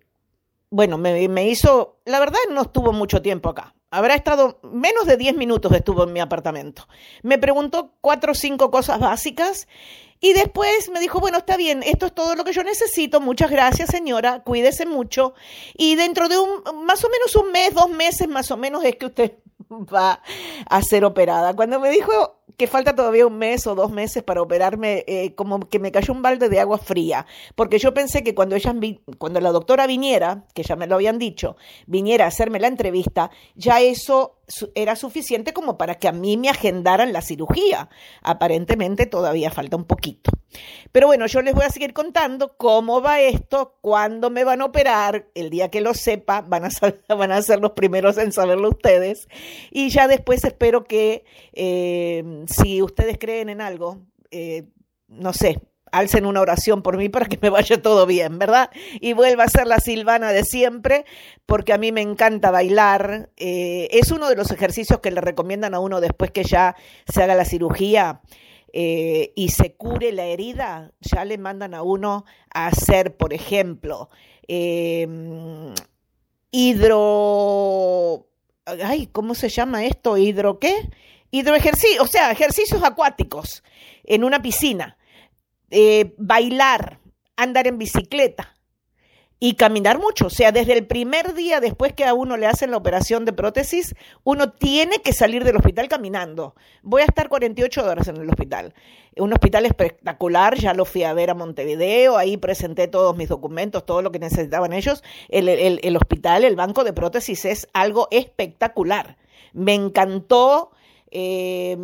bueno, 0.68 0.98
me, 0.98 1.26
me, 1.28 1.48
hizo, 1.48 2.00
la 2.04 2.20
verdad 2.20 2.38
no 2.52 2.60
estuvo 2.62 2.92
mucho 2.92 3.22
tiempo 3.22 3.48
acá. 3.48 3.74
Habrá 3.90 4.14
estado, 4.14 4.60
menos 4.62 5.06
de 5.06 5.16
10 5.16 5.34
minutos 5.36 5.72
estuvo 5.72 6.04
en 6.04 6.12
mi 6.12 6.20
apartamento. 6.20 6.86
Me 7.22 7.38
preguntó 7.38 7.94
cuatro 8.02 8.32
o 8.32 8.34
cinco 8.34 8.70
cosas 8.70 9.00
básicas 9.00 9.66
y 10.20 10.34
después 10.34 10.90
me 10.90 11.00
dijo, 11.00 11.18
bueno, 11.18 11.38
está 11.38 11.56
bien, 11.56 11.82
esto 11.82 12.06
es 12.06 12.14
todo 12.14 12.34
lo 12.34 12.44
que 12.44 12.52
yo 12.52 12.62
necesito, 12.62 13.20
muchas 13.20 13.50
gracias 13.50 13.90
señora, 13.90 14.42
cuídese 14.42 14.84
mucho. 14.84 15.34
Y 15.74 15.96
dentro 15.96 16.28
de 16.28 16.38
un, 16.38 16.62
más 16.84 17.02
o 17.04 17.08
menos 17.08 17.34
un 17.36 17.50
mes, 17.52 17.74
dos 17.74 17.88
meses 17.88 18.28
más 18.28 18.50
o 18.50 18.56
menos 18.56 18.84
es 18.84 18.96
que 18.96 19.06
usted 19.06 19.32
va 19.70 20.22
a 20.68 20.82
ser 20.82 21.04
operada. 21.04 21.54
Cuando 21.54 21.80
me 21.80 21.90
dijo 21.90 22.39
que 22.56 22.66
falta 22.66 22.94
todavía 22.94 23.26
un 23.26 23.38
mes 23.38 23.66
o 23.66 23.74
dos 23.74 23.90
meses 23.90 24.22
para 24.22 24.42
operarme, 24.42 25.04
eh, 25.06 25.34
como 25.34 25.60
que 25.60 25.78
me 25.78 25.92
cayó 25.92 26.12
un 26.12 26.22
balde 26.22 26.48
de 26.48 26.60
agua 26.60 26.78
fría, 26.78 27.26
porque 27.54 27.78
yo 27.78 27.94
pensé 27.94 28.22
que 28.22 28.34
cuando, 28.34 28.56
ella, 28.56 28.74
cuando 29.18 29.40
la 29.40 29.50
doctora 29.50 29.86
viniera, 29.86 30.44
que 30.54 30.62
ya 30.62 30.76
me 30.76 30.86
lo 30.86 30.96
habían 30.96 31.18
dicho, 31.18 31.56
viniera 31.86 32.24
a 32.24 32.28
hacerme 32.28 32.60
la 32.60 32.68
entrevista, 32.68 33.30
ya 33.54 33.80
eso 33.80 34.40
era 34.74 34.96
suficiente 34.96 35.52
como 35.52 35.78
para 35.78 35.96
que 35.96 36.08
a 36.08 36.12
mí 36.12 36.36
me 36.36 36.48
agendaran 36.48 37.12
la 37.12 37.22
cirugía. 37.22 37.88
Aparentemente 38.22 39.06
todavía 39.06 39.50
falta 39.50 39.76
un 39.76 39.84
poquito. 39.84 40.32
Pero 40.92 41.06
bueno, 41.06 41.26
yo 41.26 41.42
les 41.42 41.54
voy 41.54 41.64
a 41.64 41.70
seguir 41.70 41.92
contando 41.92 42.56
cómo 42.56 43.00
va 43.00 43.20
esto, 43.20 43.76
cuándo 43.80 44.30
me 44.30 44.42
van 44.42 44.60
a 44.60 44.64
operar, 44.64 45.26
el 45.34 45.50
día 45.50 45.70
que 45.70 45.80
lo 45.80 45.94
sepa, 45.94 46.40
van 46.40 46.64
a, 46.64 46.70
van 47.14 47.32
a 47.32 47.42
ser 47.42 47.60
los 47.60 47.72
primeros 47.72 48.18
en 48.18 48.32
saberlo 48.32 48.70
ustedes. 48.70 49.28
Y 49.70 49.90
ya 49.90 50.08
después 50.08 50.44
espero 50.44 50.84
que 50.84 51.24
eh, 51.52 52.39
si 52.46 52.82
ustedes 52.82 53.18
creen 53.18 53.48
en 53.48 53.60
algo, 53.60 54.02
eh, 54.30 54.64
no 55.08 55.32
sé, 55.32 55.60
alcen 55.92 56.26
una 56.26 56.40
oración 56.40 56.82
por 56.82 56.96
mí 56.96 57.08
para 57.08 57.26
que 57.26 57.38
me 57.40 57.50
vaya 57.50 57.80
todo 57.82 58.06
bien, 58.06 58.38
¿verdad? 58.38 58.70
Y 59.00 59.12
vuelva 59.12 59.44
a 59.44 59.48
ser 59.48 59.66
la 59.66 59.80
Silvana 59.80 60.32
de 60.32 60.44
siempre, 60.44 61.04
porque 61.46 61.72
a 61.72 61.78
mí 61.78 61.92
me 61.92 62.02
encanta 62.02 62.50
bailar. 62.50 63.30
Eh, 63.36 63.88
es 63.92 64.10
uno 64.10 64.28
de 64.28 64.36
los 64.36 64.50
ejercicios 64.50 65.00
que 65.00 65.10
le 65.10 65.20
recomiendan 65.20 65.74
a 65.74 65.80
uno 65.80 66.00
después 66.00 66.30
que 66.30 66.44
ya 66.44 66.76
se 67.06 67.22
haga 67.22 67.34
la 67.34 67.44
cirugía. 67.44 68.20
Eh, 68.72 69.32
y 69.34 69.48
se 69.48 69.74
cure 69.74 70.12
la 70.12 70.26
herida, 70.26 70.92
ya 71.00 71.24
le 71.24 71.38
mandan 71.38 71.74
a 71.74 71.82
uno 71.82 72.24
a 72.54 72.68
hacer, 72.68 73.16
por 73.16 73.34
ejemplo, 73.34 74.10
em, 74.46 75.74
hidro... 76.52 78.28
Ay, 78.84 79.08
¿cómo 79.08 79.34
se 79.34 79.48
llama 79.48 79.84
esto? 79.84 80.16
¿Hidro 80.16 80.60
qué? 80.60 80.88
Hidroejercicio, 81.30 82.02
o 82.02 82.06
sea, 82.06 82.30
ejercicios 82.30 82.82
acuáticos 82.82 83.62
en 84.04 84.24
una 84.24 84.42
piscina 84.42 84.96
eh, 85.70 86.14
bailar, 86.18 86.98
andar 87.36 87.68
en 87.68 87.78
bicicleta 87.78 88.56
y 89.38 89.54
caminar 89.54 89.98
mucho. 89.98 90.26
O 90.26 90.30
sea, 90.30 90.52
desde 90.52 90.74
el 90.74 90.86
primer 90.86 91.32
día 91.34 91.60
después 91.60 91.92
que 91.94 92.04
a 92.04 92.12
uno 92.12 92.36
le 92.36 92.46
hacen 92.46 92.70
la 92.70 92.76
operación 92.76 93.24
de 93.24 93.32
prótesis, 93.32 93.94
uno 94.22 94.52
tiene 94.52 94.98
que 94.98 95.12
salir 95.12 95.44
del 95.44 95.56
hospital 95.56 95.88
caminando. 95.88 96.54
Voy 96.82 97.02
a 97.02 97.06
estar 97.06 97.28
48 97.28 97.84
horas 97.84 98.08
en 98.08 98.16
el 98.18 98.28
hospital. 98.28 98.74
Un 99.16 99.32
hospital 99.32 99.64
espectacular, 99.64 100.56
ya 100.58 100.74
lo 100.74 100.84
fui 100.84 101.04
a 101.04 101.14
ver 101.14 101.30
a 101.30 101.34
Montevideo, 101.34 102.18
ahí 102.18 102.36
presenté 102.36 102.86
todos 102.86 103.16
mis 103.16 103.28
documentos, 103.28 103.86
todo 103.86 104.02
lo 104.02 104.12
que 104.12 104.18
necesitaban 104.18 104.72
ellos. 104.72 105.02
El, 105.28 105.48
el 105.48 105.96
hospital, 105.96 106.44
el 106.44 106.56
banco 106.56 106.84
de 106.84 106.92
prótesis 106.92 107.44
es 107.44 107.68
algo 107.72 108.08
espectacular. 108.10 109.16
Me 109.52 109.74
encantó 109.74 110.72
eh, 111.10 111.76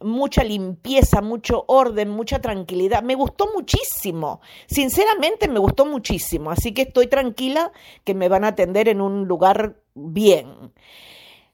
mucha 0.00 0.44
limpieza, 0.44 1.20
mucho 1.20 1.64
orden, 1.68 2.10
mucha 2.10 2.40
tranquilidad. 2.40 3.02
Me 3.02 3.14
gustó 3.14 3.48
muchísimo, 3.54 4.40
sinceramente 4.66 5.48
me 5.48 5.58
gustó 5.58 5.86
muchísimo, 5.86 6.50
así 6.50 6.72
que 6.72 6.82
estoy 6.82 7.06
tranquila 7.06 7.72
que 8.04 8.14
me 8.14 8.28
van 8.28 8.44
a 8.44 8.48
atender 8.48 8.88
en 8.88 9.00
un 9.00 9.26
lugar 9.28 9.76
bien. 9.94 10.72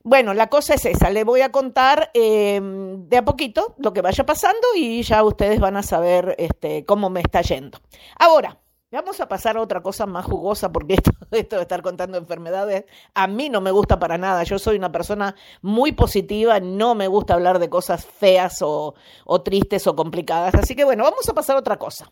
Bueno, 0.05 0.33
la 0.33 0.47
cosa 0.47 0.75
es 0.75 0.87
esa, 0.87 1.11
le 1.11 1.25
voy 1.25 1.43
a 1.43 1.51
contar 1.51 2.11
eh, 2.15 2.61
de 2.63 3.17
a 3.17 3.25
poquito 3.25 3.75
lo 3.79 3.93
que 3.93 4.01
vaya 4.01 4.25
pasando 4.25 4.67
y 4.75 5.03
ya 5.03 5.23
ustedes 5.23 5.61
van 5.61 5.77
a 5.77 5.83
saber 5.83 6.35
este, 6.39 6.85
cómo 6.87 7.11
me 7.11 7.21
está 7.21 7.43
yendo. 7.43 7.79
Ahora, 8.19 8.59
Vamos 8.91 9.21
a 9.21 9.29
pasar 9.29 9.59
a 9.59 9.61
otra 9.61 9.83
cosa 9.83 10.07
más 10.07 10.25
jugosa, 10.25 10.73
porque 10.73 10.95
esto, 11.31 11.57
de 11.57 11.63
estar 11.63 11.83
contando 11.83 12.17
enfermedades 12.17 12.87
a 13.13 13.27
mí 13.27 13.51
no 13.51 13.61
me 13.61 13.71
gusta 13.71 13.99
para 13.99 14.17
nada. 14.17 14.45
Yo 14.45 14.59
soy 14.59 14.77
una 14.77 14.91
persona 14.91 15.35
muy 15.61 15.93
positiva, 15.93 16.59
no 16.61 16.95
me 16.95 17.07
gusta 17.07 17.35
hablar 17.35 17.59
de 17.59 17.69
cosas 17.69 18.07
feas 18.07 18.63
o, 18.63 18.95
o 19.27 19.43
tristes 19.43 19.87
o 19.87 19.95
complicadas. 19.95 20.55
Así 20.55 20.75
que 20.75 20.85
bueno, 20.85 21.05
vamos 21.05 21.29
a 21.29 21.35
pasar 21.35 21.57
a 21.57 21.61
otra 21.61 21.77
cosa. 21.77 22.11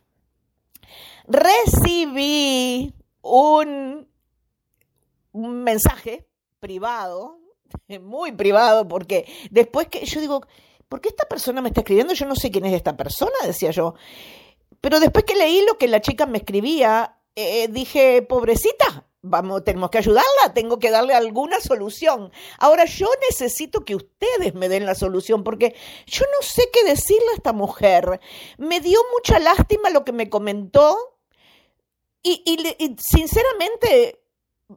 Recibí 1.27 2.95
un 3.23 4.07
mensaje 5.33 6.29
privado, 6.61 7.39
muy 8.03 8.33
privado, 8.33 8.87
porque 8.87 9.27
después 9.51 9.89
que 9.89 10.05
yo 10.05 10.21
digo, 10.21 10.43
¿por 10.91 11.01
qué 11.01 11.09
esta 11.09 11.27
persona 11.27 11.63
me 11.63 11.69
está 11.69 11.81
escribiendo? 11.81 12.13
Yo 12.13 12.27
no 12.27 12.37
sé 12.37 12.51
quién 12.51 12.67
es 12.67 12.75
esta 12.75 12.95
persona, 12.99 13.33
decía 13.47 13.71
yo. 13.71 13.95
Pero 14.81 15.01
después 15.01 15.25
que 15.25 15.35
leí 15.35 15.65
lo 15.65 15.79
que 15.79 15.89
la 15.89 16.01
chica 16.01 16.27
me 16.27 16.39
escribía, 16.39 17.19
eh, 17.35 17.69
dije, 17.69 18.23
pobrecita, 18.23 19.07
vamos, 19.23 19.65
tenemos 19.65 19.91
que 19.91 19.99
ayudarla, 19.99 20.55
tengo 20.55 20.79
que 20.79 20.91
darle 20.91 21.15
alguna 21.15 21.61
solución. 21.61 22.33
Ahora 22.59 22.85
yo 22.85 23.09
necesito 23.29 23.85
que 23.85 23.97
ustedes 23.97 24.55
me 24.55 24.69
den 24.69 24.87
la 24.87 24.95
solución 24.95 25.45
porque 25.45 25.75
yo 26.07 26.25
no 26.25 26.47
sé 26.47 26.69
qué 26.73 26.85
decirle 26.85 27.31
a 27.33 27.37
esta 27.37 27.53
mujer. 27.53 28.21
Me 28.59 28.81
dio 28.81 29.01
mucha 29.13 29.39
lástima 29.39 29.91
lo 29.91 30.05
que 30.05 30.13
me 30.13 30.31
comentó 30.31 30.97
y 32.23 32.97
sinceramente 32.99 34.21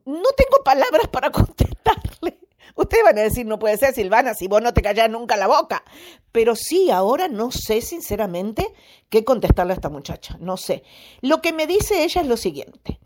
no 0.05 0.29
tengo 0.37 0.63
palabras 0.63 1.07
para 1.07 1.31
contestarle. 1.31 2.39
Ustedes 2.75 3.03
van 3.03 3.17
a 3.17 3.21
decir, 3.21 3.45
no 3.45 3.59
puede 3.59 3.77
ser, 3.77 3.93
Silvana, 3.93 4.33
si 4.33 4.47
vos 4.47 4.61
no 4.61 4.73
te 4.73 4.81
callás 4.81 5.09
nunca 5.09 5.37
la 5.37 5.47
boca. 5.47 5.83
Pero 6.31 6.55
sí, 6.55 6.91
ahora 6.91 7.27
no 7.27 7.51
sé 7.51 7.81
sinceramente 7.81 8.67
qué 9.09 9.23
contestarle 9.23 9.73
a 9.73 9.75
esta 9.75 9.89
muchacha, 9.89 10.37
no 10.39 10.57
sé. 10.57 10.83
Lo 11.21 11.41
que 11.41 11.53
me 11.53 11.67
dice 11.67 12.03
ella 12.03 12.21
es 12.21 12.27
lo 12.27 12.37
siguiente. 12.37 12.99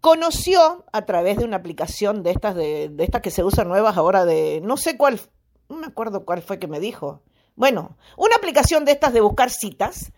Conoció 0.00 0.84
a 0.92 1.04
través 1.04 1.38
de 1.38 1.44
una 1.44 1.58
aplicación 1.58 2.22
de 2.22 2.30
estas, 2.30 2.54
de, 2.54 2.88
de 2.88 3.04
estas 3.04 3.20
que 3.20 3.30
se 3.30 3.44
usan 3.44 3.68
nuevas 3.68 3.96
ahora 3.96 4.24
de, 4.24 4.60
no 4.62 4.76
sé 4.76 4.96
cuál, 4.96 5.20
no 5.68 5.76
me 5.76 5.86
acuerdo 5.86 6.24
cuál 6.24 6.42
fue 6.42 6.58
que 6.58 6.68
me 6.68 6.80
dijo. 6.80 7.22
Bueno, 7.54 7.96
una 8.16 8.36
aplicación 8.36 8.84
de 8.84 8.92
estas 8.92 9.12
de 9.12 9.20
buscar 9.20 9.50
citas. 9.50 10.12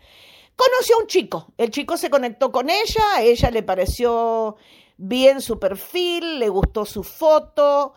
Conoció 0.54 0.96
a 0.96 1.00
un 1.00 1.06
chico. 1.06 1.52
El 1.58 1.70
chico 1.70 1.96
se 1.96 2.10
conectó 2.10 2.52
con 2.52 2.70
ella, 2.70 3.02
a 3.16 3.22
ella 3.22 3.50
le 3.50 3.62
pareció 3.62 4.56
bien 4.96 5.40
su 5.40 5.58
perfil, 5.58 6.38
le 6.38 6.48
gustó 6.48 6.84
su 6.84 7.02
foto, 7.02 7.94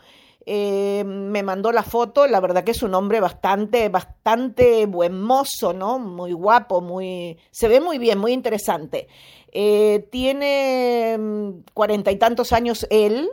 eh, 0.47 1.03
me 1.05 1.41
mandó 1.41 1.71
la 1.71 1.81
foto, 1.81 2.27
la 2.27 2.39
verdad 2.39 2.63
que 2.63 2.71
es 2.71 2.83
un 2.83 2.93
hombre 2.93 3.19
bastante, 3.19 3.89
bastante 3.89 4.85
buen 4.85 5.19
mozo, 5.19 5.73
¿no? 5.73 5.97
Muy 5.97 6.33
guapo, 6.33 6.81
muy, 6.81 7.39
se 7.49 7.67
ve 7.67 7.81
muy 7.81 7.97
bien, 7.97 8.19
muy 8.19 8.31
interesante. 8.31 9.07
Eh, 9.51 10.07
tiene 10.11 11.17
mm, 11.17 11.49
cuarenta 11.73 12.11
y 12.11 12.17
tantos 12.17 12.53
años 12.53 12.85
él, 12.91 13.29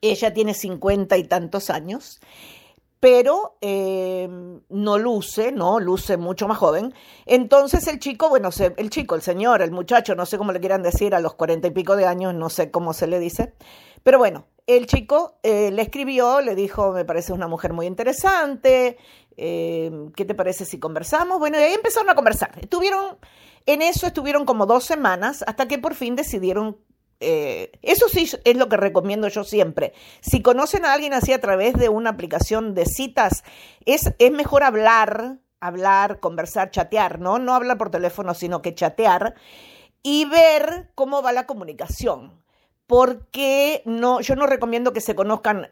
ella 0.00 0.32
tiene 0.32 0.54
cincuenta 0.54 1.18
y 1.18 1.24
tantos 1.24 1.68
años, 1.68 2.20
pero 2.98 3.58
eh, 3.60 4.28
no 4.70 4.98
luce, 4.98 5.52
¿no? 5.52 5.80
Luce 5.80 6.16
mucho 6.16 6.48
más 6.48 6.56
joven. 6.56 6.94
Entonces 7.26 7.86
el 7.88 7.98
chico, 7.98 8.30
bueno, 8.30 8.48
el 8.76 8.88
chico, 8.88 9.16
el 9.16 9.22
señor, 9.22 9.60
el 9.60 9.70
muchacho, 9.70 10.14
no 10.14 10.24
sé 10.24 10.38
cómo 10.38 10.52
le 10.52 10.60
quieran 10.60 10.82
decir, 10.82 11.14
a 11.14 11.20
los 11.20 11.34
cuarenta 11.34 11.68
y 11.68 11.72
pico 11.72 11.96
de 11.96 12.06
años, 12.06 12.34
no 12.34 12.48
sé 12.48 12.70
cómo 12.70 12.94
se 12.94 13.06
le 13.06 13.18
dice, 13.18 13.54
pero 14.02 14.18
bueno, 14.18 14.46
el 14.66 14.86
chico 14.86 15.38
eh, 15.42 15.70
le 15.70 15.82
escribió, 15.82 16.40
le 16.40 16.54
dijo, 16.54 16.92
me 16.92 17.04
parece 17.04 17.32
una 17.32 17.48
mujer 17.48 17.72
muy 17.72 17.86
interesante, 17.86 18.98
eh, 19.36 19.90
¿qué 20.14 20.24
te 20.24 20.34
parece 20.34 20.64
si 20.64 20.78
conversamos? 20.78 21.38
Bueno, 21.38 21.58
y 21.58 21.62
ahí 21.62 21.74
empezaron 21.74 22.10
a 22.10 22.14
conversar. 22.14 22.52
Estuvieron, 22.60 23.18
en 23.66 23.82
eso 23.82 24.06
estuvieron 24.06 24.44
como 24.44 24.66
dos 24.66 24.84
semanas 24.84 25.44
hasta 25.46 25.66
que 25.68 25.78
por 25.78 25.94
fin 25.94 26.16
decidieron 26.16 26.78
eh, 27.22 27.72
eso 27.82 28.08
sí 28.08 28.30
es 28.44 28.56
lo 28.56 28.68
que 28.70 28.78
recomiendo 28.78 29.28
yo 29.28 29.44
siempre. 29.44 29.92
Si 30.22 30.40
conocen 30.40 30.86
a 30.86 30.94
alguien 30.94 31.12
así 31.12 31.32
a 31.32 31.40
través 31.40 31.74
de 31.74 31.90
una 31.90 32.10
aplicación 32.10 32.74
de 32.74 32.86
citas, 32.86 33.44
es, 33.84 34.14
es 34.18 34.32
mejor 34.32 34.62
hablar, 34.62 35.36
hablar, 35.60 36.20
conversar, 36.20 36.70
chatear, 36.70 37.20
¿no? 37.20 37.38
No 37.38 37.54
hablar 37.54 37.76
por 37.76 37.90
teléfono, 37.90 38.32
sino 38.32 38.62
que 38.62 38.74
chatear 38.74 39.34
y 40.02 40.24
ver 40.24 40.90
cómo 40.94 41.22
va 41.22 41.32
la 41.32 41.46
comunicación 41.46 42.40
porque 42.90 43.82
no, 43.84 44.20
yo 44.20 44.34
no 44.34 44.48
recomiendo 44.48 44.92
que 44.92 45.00
se 45.00 45.14
conozcan 45.14 45.70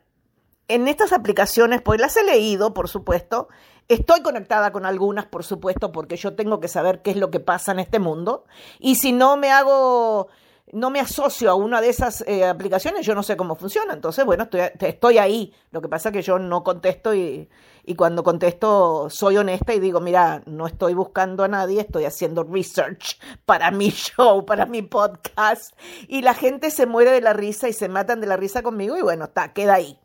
en 0.68 0.87
estas 0.87 1.12
aplicaciones, 1.12 1.83
pues 1.83 2.00
las 2.00 2.16
he 2.16 2.22
leído, 2.22 2.72
por 2.72 2.88
supuesto, 2.88 3.48
estoy 3.88 4.22
conectada 4.22 4.70
con 4.70 4.87
algunas, 4.87 5.26
por 5.26 5.42
supuesto, 5.42 5.90
porque 5.90 6.16
yo 6.16 6.37
tengo 6.37 6.61
que 6.61 6.68
saber 6.68 7.02
qué 7.02 7.11
es 7.11 7.16
lo 7.16 7.33
que 7.33 7.40
pasa 7.40 7.72
en 7.72 7.81
este 7.81 7.98
mundo, 7.98 8.44
y 8.78 8.94
si 8.94 9.11
no 9.11 9.37
me 9.37 9.50
hago 9.50 10.28
no 10.72 10.90
me 10.90 11.00
asocio 11.00 11.50
a 11.50 11.54
una 11.54 11.81
de 11.81 11.88
esas 11.88 12.24
eh, 12.26 12.44
aplicaciones, 12.44 13.07
yo 13.07 13.14
no 13.14 13.22
sé 13.22 13.37
cómo 13.37 13.57
funciona. 13.57 13.94
Entonces, 13.94 14.24
bueno, 14.24 14.44
estoy, 14.44 14.61
estoy 14.81 15.18
ahí. 15.18 15.54
Lo 15.70 15.81
que 15.81 15.88
pasa 15.88 16.09
es 16.09 16.12
que 16.12 16.22
yo 16.22 16.38
no 16.38 16.62
contesto 16.62 17.14
y, 17.14 17.48
y, 17.85 17.94
cuando 17.94 18.22
contesto 18.22 19.09
soy 19.11 19.37
honesta 19.37 19.74
y 19.74 19.81
digo, 19.81 20.00
mira, 20.00 20.42
no 20.46 20.66
estoy 20.66 20.94
buscando 20.94 21.44
a 21.44 21.48
nadie, 21.48 21.81
estoy 21.81 22.04
haciendo 22.04 22.44
research 22.44 23.18
para 23.46 23.70
mi 23.70 23.90
show, 23.90 24.44
para 24.44 24.66
mi 24.66 24.83
podcast. 24.83 25.78
Y 26.07 26.22
la 26.22 26.35
gente 26.35 26.70
se 26.70 26.87
muere 26.87 27.11
de 27.11 27.20
la 27.20 27.33
risa 27.33 27.68
y 27.68 27.72
se 27.72 27.88
matan 27.88 28.20
de 28.20 28.26
la 28.26 28.37
risa 28.37 28.62
conmigo 28.62 28.96
y 28.96 29.02
bueno, 29.02 29.26
está, 29.26 29.52
queda 29.52 29.74
ahí. 29.74 29.98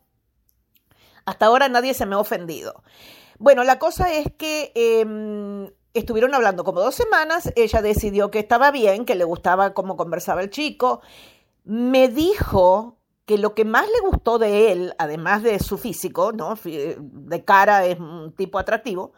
Hasta 1.26 1.45
ahora 1.45 1.69
nadie 1.69 1.93
se 1.93 2.06
me 2.06 2.15
ha 2.15 2.19
ofendido. 2.19 2.84
Bueno, 3.39 3.63
la 3.63 3.80
cosa 3.80 4.13
es 4.13 4.28
que 4.38 4.71
eh, 4.76 5.71
Estuvieron 5.94 6.34
hablando 6.34 6.64
como 6.64 6.82
dos 6.82 6.96
semanas, 6.96 7.54
ella 7.56 7.84
decidió 7.84 8.32
que 8.32 8.40
estaba 8.40 8.72
bien, 8.72 9.06
que 9.06 9.14
le 9.14 9.26
gustaba 9.26 9.76
cómo 9.76 9.96
conversaba 9.96 10.42
el 10.42 10.50
chico. 10.50 11.02
Me 11.64 12.08
dijo 12.08 12.98
que 13.26 13.38
lo 13.38 13.54
que 13.54 13.64
más 13.64 13.86
le 13.86 14.08
gustó 14.08 14.40
de 14.40 14.72
él, 14.72 14.96
además 14.98 15.44
de 15.44 15.60
su 15.60 15.78
físico, 15.78 16.32
¿no? 16.32 16.58
De 16.64 17.46
cara 17.46 17.86
es 17.86 18.00
un 18.00 18.34
tipo 18.36 18.58
atractivo, 18.58 19.14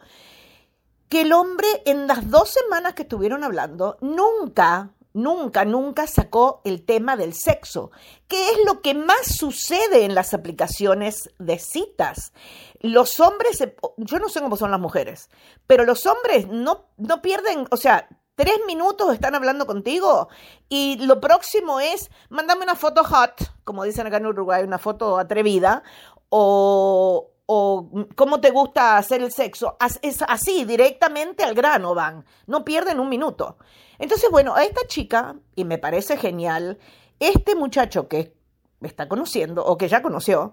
que 1.08 1.22
el 1.22 1.32
hombre 1.32 1.66
en 1.86 2.06
las 2.06 2.30
dos 2.30 2.50
semanas 2.50 2.94
que 2.94 3.02
estuvieron 3.02 3.42
hablando 3.42 3.96
nunca 4.00 4.90
nunca, 5.16 5.64
nunca 5.64 6.06
sacó 6.06 6.60
el 6.64 6.84
tema 6.84 7.16
del 7.16 7.32
sexo, 7.34 7.90
que 8.28 8.50
es 8.50 8.58
lo 8.66 8.82
que 8.82 8.94
más 8.94 9.36
sucede 9.36 10.04
en 10.04 10.14
las 10.14 10.34
aplicaciones 10.34 11.30
de 11.38 11.58
citas. 11.58 12.32
Los 12.80 13.18
hombres, 13.18 13.58
yo 13.96 14.18
no 14.18 14.28
sé 14.28 14.40
cómo 14.40 14.56
son 14.56 14.70
las 14.70 14.80
mujeres, 14.80 15.30
pero 15.66 15.84
los 15.84 16.04
hombres 16.06 16.46
no, 16.48 16.90
no 16.98 17.22
pierden, 17.22 17.66
o 17.70 17.76
sea, 17.76 18.08
tres 18.34 18.58
minutos 18.66 19.14
están 19.14 19.34
hablando 19.34 19.66
contigo 19.66 20.28
y 20.68 20.98
lo 21.04 21.20
próximo 21.20 21.80
es, 21.80 22.10
mándame 22.28 22.64
una 22.64 22.76
foto 22.76 23.02
hot, 23.02 23.54
como 23.64 23.84
dicen 23.84 24.06
acá 24.06 24.18
en 24.18 24.26
Uruguay, 24.26 24.62
una 24.62 24.78
foto 24.78 25.18
atrevida, 25.18 25.82
o 26.28 27.30
o 27.46 27.88
cómo 28.16 28.40
te 28.40 28.50
gusta 28.50 28.98
hacer 28.98 29.22
el 29.22 29.32
sexo, 29.32 29.76
es 30.02 30.22
así, 30.26 30.64
directamente 30.64 31.44
al 31.44 31.54
grano 31.54 31.94
van, 31.94 32.24
no 32.46 32.64
pierden 32.64 33.00
un 33.00 33.08
minuto. 33.08 33.56
Entonces, 33.98 34.30
bueno, 34.30 34.54
a 34.54 34.64
esta 34.64 34.86
chica, 34.86 35.36
y 35.54 35.64
me 35.64 35.78
parece 35.78 36.16
genial, 36.16 36.78
este 37.20 37.54
muchacho 37.54 38.08
que 38.08 38.34
está 38.82 39.08
conociendo 39.08 39.64
o 39.64 39.78
que 39.78 39.88
ya 39.88 40.02
conoció, 40.02 40.52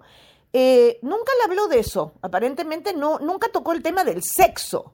eh, 0.53 0.99
nunca 1.01 1.31
le 1.39 1.45
habló 1.45 1.67
de 1.67 1.79
eso, 1.79 2.13
aparentemente 2.21 2.93
no, 2.93 3.17
nunca 3.19 3.49
tocó 3.51 3.73
el 3.73 3.81
tema 3.81 4.03
del 4.03 4.21
sexo. 4.23 4.93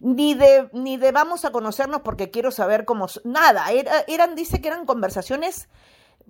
Ni 0.00 0.32
de, 0.32 0.68
ni 0.72 0.96
de 0.96 1.12
vamos 1.12 1.44
a 1.44 1.52
conocernos 1.52 2.00
porque 2.00 2.30
quiero 2.30 2.50
saber 2.50 2.86
cómo... 2.86 3.06
Nada, 3.22 3.66
eran, 4.08 4.34
dice 4.34 4.60
que 4.60 4.68
eran 4.68 4.86
conversaciones 4.86 5.68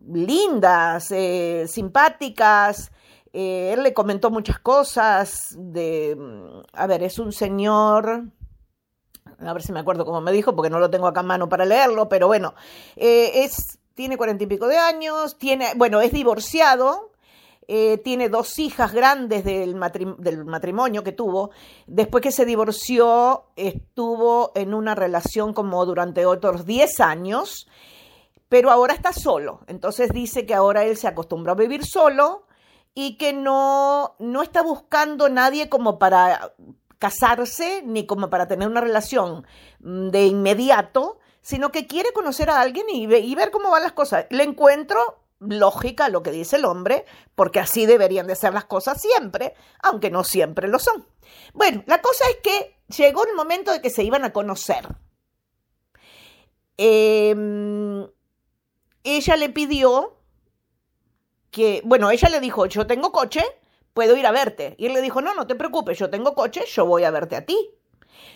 lindas, 0.04 1.12
eh, 1.12 1.66
simpáticas, 1.68 2.90
eh, 3.33 3.73
él 3.73 3.83
le 3.83 3.95
comentó 3.95 4.31
muchas 4.31 4.59
cosas 4.59 5.55
de, 5.57 6.16
a 6.73 6.87
ver, 6.87 7.03
es 7.03 7.19
un 7.19 7.33
señor, 7.33 8.25
a 9.38 9.53
ver 9.53 9.62
si 9.62 9.73
me 9.73 9.81
acuerdo 9.81 10.05
cómo 10.05 10.21
me 10.21 10.33
dijo, 10.33 10.57
porque 10.57 10.71
no 10.71 10.81
lo 10.81 10.90
tengo 10.90 11.07
acá 11.07 11.21
a 11.21 11.25
mano 11.25 11.49
para 11.49 11.64
leerlo, 11.64 12.09
pero 12.09 12.27
bueno, 12.27 12.55
eh, 12.97 13.45
es, 13.45 13.79
tiene 13.95 14.16
cuarenta 14.16 14.45
y 14.45 14.47
pico 14.49 14.66
de 14.66 14.79
años, 14.79 15.38
tiene, 15.38 15.69
bueno, 15.77 16.01
es 16.01 16.11
divorciado, 16.11 17.12
eh, 17.69 17.99
tiene 17.99 18.29
dos 18.29 18.59
hijas 18.59 18.93
grandes 18.93 19.45
del, 19.45 19.79
del, 20.19 20.45
matrimonio 20.45 21.05
que 21.05 21.12
tuvo. 21.12 21.51
Después 21.87 22.21
que 22.21 22.33
se 22.33 22.45
divorció, 22.45 23.45
estuvo 23.55 24.51
en 24.57 24.75
una 24.75 24.97
relación 24.97 25.55
como 25.55 25.87
durante 25.87 26.27
otros 26.27 26.66
10 26.66 26.99
años, 26.99 27.69
pero 28.49 28.73
ahora 28.73 28.95
está 28.95 29.12
solo. 29.12 29.61
Entonces 29.69 30.11
dice 30.12 30.47
que 30.47 30.55
ahora 30.55 30.83
él 30.83 30.97
se 30.97 31.07
acostumbró 31.07 31.53
a 31.53 31.55
vivir 31.55 31.87
solo 31.87 32.49
y 32.94 33.16
que 33.16 33.33
no, 33.33 34.16
no 34.18 34.42
está 34.42 34.62
buscando 34.62 35.29
nadie 35.29 35.68
como 35.68 35.98
para 35.98 36.55
casarse 37.00 37.83
ni 37.85 38.07
como 38.07 38.31
para 38.31 38.46
tener 38.46 38.68
una 38.68 38.81
relación 38.81 39.46
mm, 39.81 40.11
de 40.11 40.26
inmediato, 40.26 41.18
sino 41.42 41.72
que 41.72 41.87
quiere 41.87 42.12
conocer 42.12 42.50
a 42.50 42.61
alguien 42.61 42.87
y, 42.90 43.07
ver 43.07 43.50
cómo 43.50 43.70
van 43.70 43.83
las 43.83 43.92
cosas. 43.92 44.26
Le 44.31 44.44
encuentro 44.44 45.24
lógica 45.40 46.11
lo 46.11 46.22
que 46.22 46.31
dice 46.31 46.57
el 46.57 46.66
hombre, 46.66 47.07
porque 47.35 47.59
así 47.59 47.87
deberían 47.87 48.26
de 48.26 48.37
ser 48.37 48.53
las 48.53 48.66
cosas 48.66 49.00
siempre, 49.00 49.55
aunque 49.83 50.11
no 50.11 50.22
siempre 50.22 50.68
lo 50.68 50.79
son. 50.79 51.07
Bueno, 51.55 51.83
la 51.87 52.03
cosa 52.03 52.24
es 52.29 52.37
que 52.42 52.76
llegó 52.94 53.26
el 53.26 53.35
momento 53.35 53.72
de 53.72 53.81
que 53.81 53.88
se 53.88 54.05
iban 54.05 54.24
a 54.24 54.35
conocer. 54.35 54.87
Em, 56.76 58.07
ella 59.03 59.37
le 59.37 59.48
pidió 59.48 60.19
que, 61.50 61.82
bueno, 61.84 62.10
ella 62.10 62.28
le 62.28 62.40
dijo, 62.40 62.66
yo 62.66 62.86
tengo 62.86 63.12
coche, 63.12 63.44
puedo 63.92 64.16
ir 64.16 64.26
a 64.26 64.32
verte. 64.32 64.74
Y 64.78 64.86
él 64.86 64.92
le 64.92 65.02
dijo, 65.02 65.20
no, 65.20 65.34
no 65.34 65.46
te 65.46 65.54
preocupes, 65.54 65.98
yo 65.98 66.10
tengo 66.10 66.34
coche, 66.34 66.64
yo 66.66 66.86
voy 66.86 67.04
a 67.04 67.10
verte 67.10 67.36
a 67.36 67.44
ti. 67.44 67.70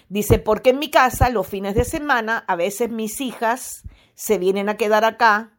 Dice, 0.08 0.38
porque 0.38 0.70
en 0.70 0.78
mi 0.78 0.90
casa 0.90 1.30
los 1.30 1.46
fines 1.46 1.74
de 1.74 1.84
semana 1.84 2.44
a 2.46 2.56
veces 2.56 2.90
mis 2.90 3.20
hijas 3.20 3.82
se 4.14 4.38
vienen 4.38 4.68
a 4.68 4.76
quedar 4.76 5.04
acá. 5.04 5.58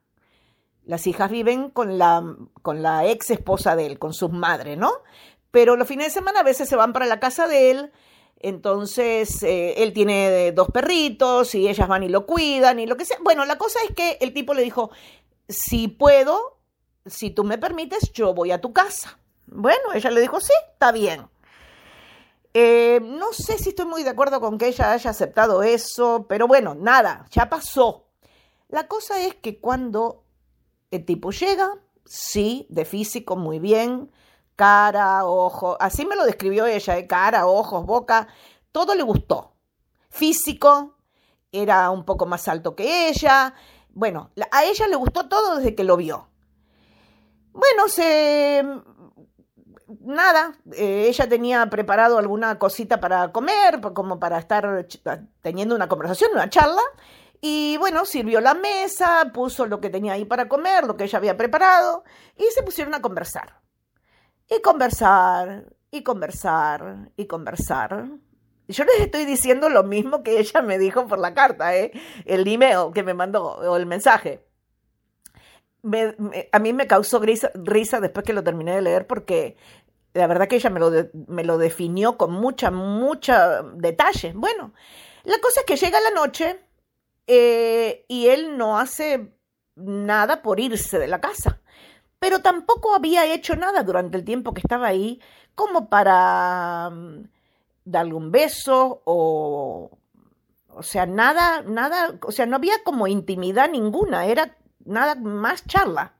Las 0.83 1.07
hijas 1.07 1.31
viven 1.31 1.69
con 1.69 1.97
la, 1.97 2.23
con 2.61 2.83
la 2.83 3.07
ex 3.07 3.31
esposa 3.31 3.75
de 3.75 3.87
él, 3.87 3.99
con 3.99 4.13
sus 4.13 4.31
madres, 4.31 4.77
¿no? 4.77 4.91
Pero 5.51 5.75
los 5.75 5.87
fines 5.87 6.07
de 6.07 6.13
semana 6.13 6.41
a 6.41 6.43
veces 6.43 6.69
se 6.69 6.75
van 6.75 6.93
para 6.93 7.05
la 7.05 7.19
casa 7.19 7.47
de 7.47 7.71
él. 7.71 7.91
Entonces, 8.39 9.41
eh, 9.41 9.81
él 9.81 9.93
tiene 9.93 10.51
dos 10.51 10.67
perritos 10.69 11.55
y 11.55 11.67
ellas 11.67 11.87
van 11.87 12.03
y 12.03 12.09
lo 12.09 12.25
cuidan 12.25 12.79
y 12.79 12.85
lo 12.85 12.97
que 12.97 13.05
sea. 13.05 13.17
Bueno, 13.23 13.45
la 13.45 13.57
cosa 13.57 13.79
es 13.87 13.95
que 13.95 14.17
el 14.21 14.33
tipo 14.33 14.53
le 14.53 14.61
dijo, 14.61 14.91
si 15.49 15.87
puedo, 15.87 16.54
si 17.05 17.31
tú 17.31 17.43
me 17.43 17.57
permites, 17.57 18.11
yo 18.13 18.33
voy 18.33 18.51
a 18.51 18.61
tu 18.61 18.73
casa. 18.73 19.17
Bueno, 19.47 19.93
ella 19.93 20.09
le 20.11 20.21
dijo, 20.21 20.39
sí, 20.39 20.53
está 20.73 20.91
bien. 20.91 21.27
Eh, 22.53 22.99
no 23.03 23.33
sé 23.33 23.57
si 23.57 23.69
estoy 23.69 23.85
muy 23.85 24.03
de 24.03 24.11
acuerdo 24.11 24.39
con 24.39 24.57
que 24.57 24.67
ella 24.67 24.93
haya 24.93 25.09
aceptado 25.09 25.61
eso, 25.61 26.25
pero 26.27 26.47
bueno, 26.47 26.73
nada, 26.73 27.25
ya 27.29 27.49
pasó. 27.49 28.05
La 28.69 28.87
cosa 28.87 29.19
es 29.21 29.35
que 29.35 29.59
cuando 29.59 30.23
el 30.89 31.05
tipo 31.05 31.31
llega, 31.31 31.69
sí, 32.05 32.65
de 32.69 32.85
físico, 32.85 33.35
muy 33.35 33.59
bien, 33.59 34.09
cara, 34.55 35.25
ojo, 35.25 35.77
así 35.79 36.05
me 36.05 36.15
lo 36.15 36.25
describió 36.25 36.65
ella, 36.65 36.97
¿eh? 36.97 37.07
cara, 37.07 37.45
ojos, 37.45 37.85
boca, 37.85 38.27
todo 38.71 38.95
le 38.95 39.03
gustó. 39.03 39.53
Físico, 40.09 40.95
era 41.51 41.89
un 41.89 42.05
poco 42.05 42.25
más 42.25 42.47
alto 42.47 42.75
que 42.75 43.09
ella. 43.09 43.53
Bueno, 43.89 44.31
a 44.51 44.63
ella 44.63 44.87
le 44.87 44.95
gustó 44.95 45.27
todo 45.27 45.57
desde 45.57 45.75
que 45.75 45.83
lo 45.83 45.97
vio. 45.97 46.29
Bueno, 47.55 47.87
se... 47.87 48.63
Nada, 50.01 50.57
eh, 50.73 51.05
ella 51.07 51.29
tenía 51.29 51.65
preparado 51.69 52.17
alguna 52.17 52.59
cosita 52.59 52.99
para 52.99 53.31
comer, 53.31 53.79
como 53.93 54.19
para 54.19 54.37
estar 54.39 54.85
teniendo 55.41 55.73
una 55.73 55.87
conversación, 55.87 56.31
una 56.33 56.49
charla, 56.49 56.81
y 57.39 57.77
bueno, 57.77 58.03
sirvió 58.05 58.41
la 58.41 58.55
mesa, 58.55 59.31
puso 59.33 59.65
lo 59.67 59.79
que 59.79 59.89
tenía 59.89 60.13
ahí 60.13 60.25
para 60.25 60.49
comer, 60.49 60.85
lo 60.85 60.97
que 60.97 61.05
ella 61.05 61.17
había 61.17 61.37
preparado, 61.37 62.03
y 62.35 62.43
se 62.53 62.61
pusieron 62.61 62.93
a 62.93 63.01
conversar. 63.01 63.61
Y 64.49 64.61
conversar, 64.61 65.65
y 65.91 66.03
conversar, 66.03 67.11
y 67.15 67.25
conversar. 67.25 68.09
Yo 68.67 68.83
les 68.83 68.99
estoy 68.99 69.25
diciendo 69.25 69.69
lo 69.69 69.83
mismo 69.83 70.23
que 70.23 70.39
ella 70.39 70.61
me 70.61 70.77
dijo 70.77 71.07
por 71.07 71.19
la 71.19 71.33
carta, 71.33 71.75
¿eh? 71.75 71.91
el 72.25 72.47
email 72.47 72.91
que 72.93 73.03
me 73.03 73.13
mandó, 73.13 73.43
o 73.43 73.77
el 73.77 73.85
mensaje 73.85 74.44
a 76.51 76.59
mí 76.59 76.73
me 76.73 76.87
causó 76.87 77.19
risa, 77.19 77.99
después 77.99 78.25
que 78.25 78.33
lo 78.33 78.43
terminé 78.43 78.75
de 78.75 78.81
leer 78.81 79.07
porque 79.07 79.55
la 80.13 80.27
verdad 80.27 80.47
que 80.47 80.55
ella 80.55 80.69
me 80.69 80.79
lo, 80.79 80.91
me 81.27 81.43
lo 81.43 81.57
definió 81.57 82.17
con 82.17 82.31
mucha, 82.31 82.71
mucha 82.71 83.61
detalle. 83.61 84.33
Bueno, 84.33 84.73
la 85.23 85.39
cosa 85.39 85.61
es 85.61 85.65
que 85.65 85.75
llega 85.75 85.99
la 85.99 86.11
noche 86.11 86.59
eh, 87.27 88.05
y 88.07 88.27
él 88.27 88.57
no 88.57 88.79
hace 88.79 89.33
nada 89.75 90.41
por 90.41 90.59
irse 90.59 90.97
de 90.97 91.07
la 91.07 91.19
casa, 91.19 91.61
pero 92.19 92.41
tampoco 92.41 92.95
había 92.95 93.25
hecho 93.25 93.55
nada 93.55 93.83
durante 93.83 94.17
el 94.17 94.23
tiempo 94.23 94.53
que 94.53 94.61
estaba 94.61 94.87
ahí 94.87 95.21
como 95.53 95.89
para 95.89 96.89
mm, 96.89 97.29
darle 97.85 98.13
un 98.13 98.31
beso 98.31 99.01
o... 99.05 99.97
O 100.77 100.83
sea, 100.83 101.05
nada, 101.05 101.61
nada, 101.61 102.19
o 102.21 102.33
sea, 102.33 102.45
no 102.45 102.57
había 102.57 102.83
como 102.83 103.07
intimidad 103.07 103.69
ninguna, 103.69 104.25
era 104.25 104.57
nada 104.85 105.15
más 105.15 105.65
charla. 105.65 106.13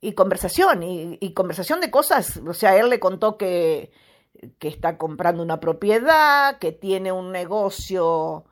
Y 0.00 0.12
conversación, 0.12 0.82
y, 0.82 1.32
conversación 1.32 1.80
de 1.80 1.90
cosas. 1.90 2.38
O 2.46 2.52
sea, 2.52 2.76
él 2.76 2.90
le 2.90 3.00
contó 3.00 3.38
que, 3.38 3.90
que 4.58 4.68
está 4.68 4.98
comprando 4.98 5.42
una 5.42 5.60
propiedad, 5.60 6.58
que 6.58 6.72
tiene 6.72 7.10
un 7.10 7.32
negocio 7.32 8.44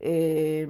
eh, 0.00 0.66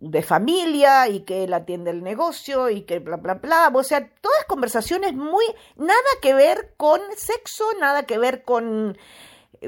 de 0.00 0.22
familia 0.22 1.08
y 1.08 1.20
que 1.20 1.44
él 1.44 1.52
atiende 1.52 1.90
el 1.90 2.02
negocio 2.02 2.70
y 2.70 2.82
que 2.82 2.98
bla, 2.98 3.16
bla, 3.16 3.34
bla. 3.34 3.70
O 3.74 3.82
sea, 3.82 4.08
todas 4.20 4.44
conversaciones 4.46 5.14
muy, 5.14 5.44
nada 5.76 6.00
que 6.22 6.34
ver 6.34 6.74
con 6.76 7.00
sexo, 7.16 7.64
nada 7.80 8.04
que 8.04 8.18
ver 8.18 8.44
con 8.44 8.96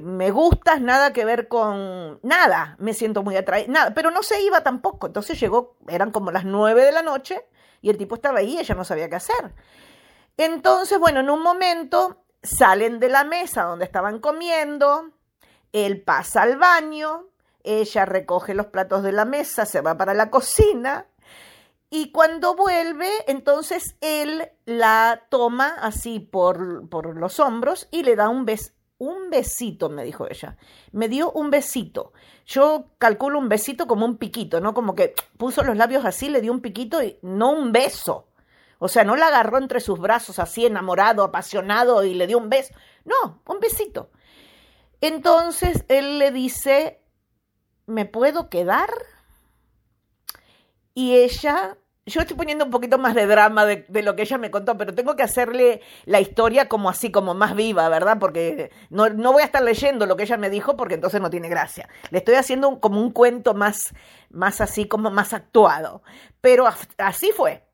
me 0.03 0.31
gustas, 0.31 0.81
nada 0.81 1.13
que 1.13 1.25
ver 1.25 1.49
con 1.49 2.21
nada, 2.23 2.77
me 2.79 2.95
siento 2.95 3.23
muy 3.23 3.37
atraída, 3.37 3.73
nada, 3.73 3.95
pero 3.95 4.11
no 4.11 4.23
se 4.23 4.43
iba 4.43 4.63
tampoco, 4.63 5.07
entonces 5.07 5.39
llegó, 5.41 5.77
eran 5.89 6.11
como 6.11 6.31
las 6.31 6.45
nueve 6.45 6.85
de 6.85 6.93
la 6.93 7.03
noche 7.03 7.47
y 7.81 7.91
el 7.91 7.99
tipo 7.99 8.15
estaba 8.15 8.41
ahí, 8.41 8.59
ella 8.59 8.75
no 8.75 8.85
sabía 8.85 9.09
qué 9.09 9.17
hacer. 9.17 9.55
Entonces, 10.37 10.99
bueno, 10.99 11.21
en 11.21 11.31
un 11.31 11.43
momento 11.43 12.25
salen 12.43 13.01
de 13.01 13.09
la 13.09 13.25
mesa 13.25 13.65
donde 13.65 13.85
estaban 13.85 14.21
comiendo, 14.21 15.11
él 15.73 16.03
pasa 16.03 16.43
al 16.43 16.57
baño, 16.57 17.27
ella 17.65 18.05
recoge 18.05 18.55
los 18.55 18.67
platos 18.67 19.03
de 19.03 19.13
la 19.13 19.25
mesa, 19.25 19.67
se 19.67 19.81
va 19.81 19.97
para 19.97 20.15
la 20.15 20.31
cocina 20.31 21.07
y 21.91 22.13
cuando 22.13 22.55
vuelve, 22.55 23.11
entonces 23.27 23.97
él 24.01 24.51
la 24.67 25.27
toma 25.31 25.75
así 25.81 26.21
por, 26.21 26.89
por 26.89 27.17
los 27.17 27.41
hombros 27.41 27.89
y 27.91 28.03
le 28.03 28.15
da 28.15 28.29
un 28.29 28.45
beso 28.45 28.78
un 28.99 29.31
besito, 29.31 29.89
me 29.89 30.05
dijo 30.05 30.27
ella. 30.29 30.57
Me 30.93 31.09
dio 31.09 31.31
un 31.33 31.51
besito. 31.51 32.13
Yo 32.47 32.91
calculo 32.99 33.39
un 33.39 33.49
besito 33.49 33.87
como 33.87 34.05
un 34.05 34.19
piquito, 34.19 34.61
¿no? 34.61 34.75
Como 34.75 34.95
que 34.95 35.15
puso 35.37 35.63
los 35.63 35.77
labios 35.77 36.05
así, 36.05 36.29
le 36.29 36.41
dio 36.41 36.53
un 36.53 36.61
piquito 36.61 37.03
y 37.03 37.19
no 37.23 37.53
un 37.53 37.73
beso. 37.73 38.29
O 38.79 38.89
sea, 38.89 39.05
no 39.05 39.17
la 39.17 39.29
agarró 39.29 39.59
entre 39.59 39.81
sus 39.81 39.99
brazos 39.99 40.39
así 40.39 40.67
enamorado, 40.67 41.25
apasionado 41.25 42.05
y 42.05 42.15
le 42.15 42.27
dio 42.27 42.39
un 42.39 42.49
beso. 42.49 42.75
No, 43.05 43.43
un 43.47 43.61
besito. 43.61 44.11
Entonces 45.01 45.85
él 45.89 46.19
le 46.19 46.31
dice, 46.31 47.01
¿me 47.87 48.05
puedo 48.05 48.49
quedar? 48.49 48.91
Y 50.95 51.15
ella 51.15 51.79
yo 52.09 52.21
estoy 52.21 52.37
poniendo 52.37 52.65
un 52.65 52.71
poquito 52.71 52.99
más 52.99 53.15
de 53.15 53.27
drama 53.27 53.65
de, 53.67 54.03
lo 54.03 54.17
que 54.17 54.23
ella 54.23 54.39
me 54.39 54.51
contó, 54.51 54.77
pero 54.77 54.95
tengo 54.95 55.17
que 55.17 55.23
hacerle 55.23 55.81
la 56.05 56.21
historia 56.21 56.69
como 56.69 56.89
así, 56.89 57.11
como 57.11 57.35
más 57.35 57.55
viva, 57.55 57.89
¿verdad? 57.89 58.19
Porque 58.19 58.71
no, 58.91 59.09
voy 59.33 59.43
a 59.43 59.47
estar 59.47 59.63
leyendo 59.63 60.07
lo 60.07 60.17
que 60.17 60.25
ella 60.25 60.37
me 60.37 60.51
dijo 60.51 60.77
porque 60.77 60.95
entonces 60.95 61.21
no 61.21 61.31
tiene 61.31 61.49
gracia. 61.49 61.89
Le 62.11 62.19
estoy 62.19 62.35
haciendo 62.35 62.81
como 62.81 63.01
un 63.01 63.11
cuento 63.11 63.55
más, 63.55 63.95
más 64.31 64.61
así, 64.61 64.87
como 64.87 65.11
más 65.11 65.33
actuado. 65.33 66.03
Pero 66.41 66.67
así 66.99 67.31
fue. 67.37 67.65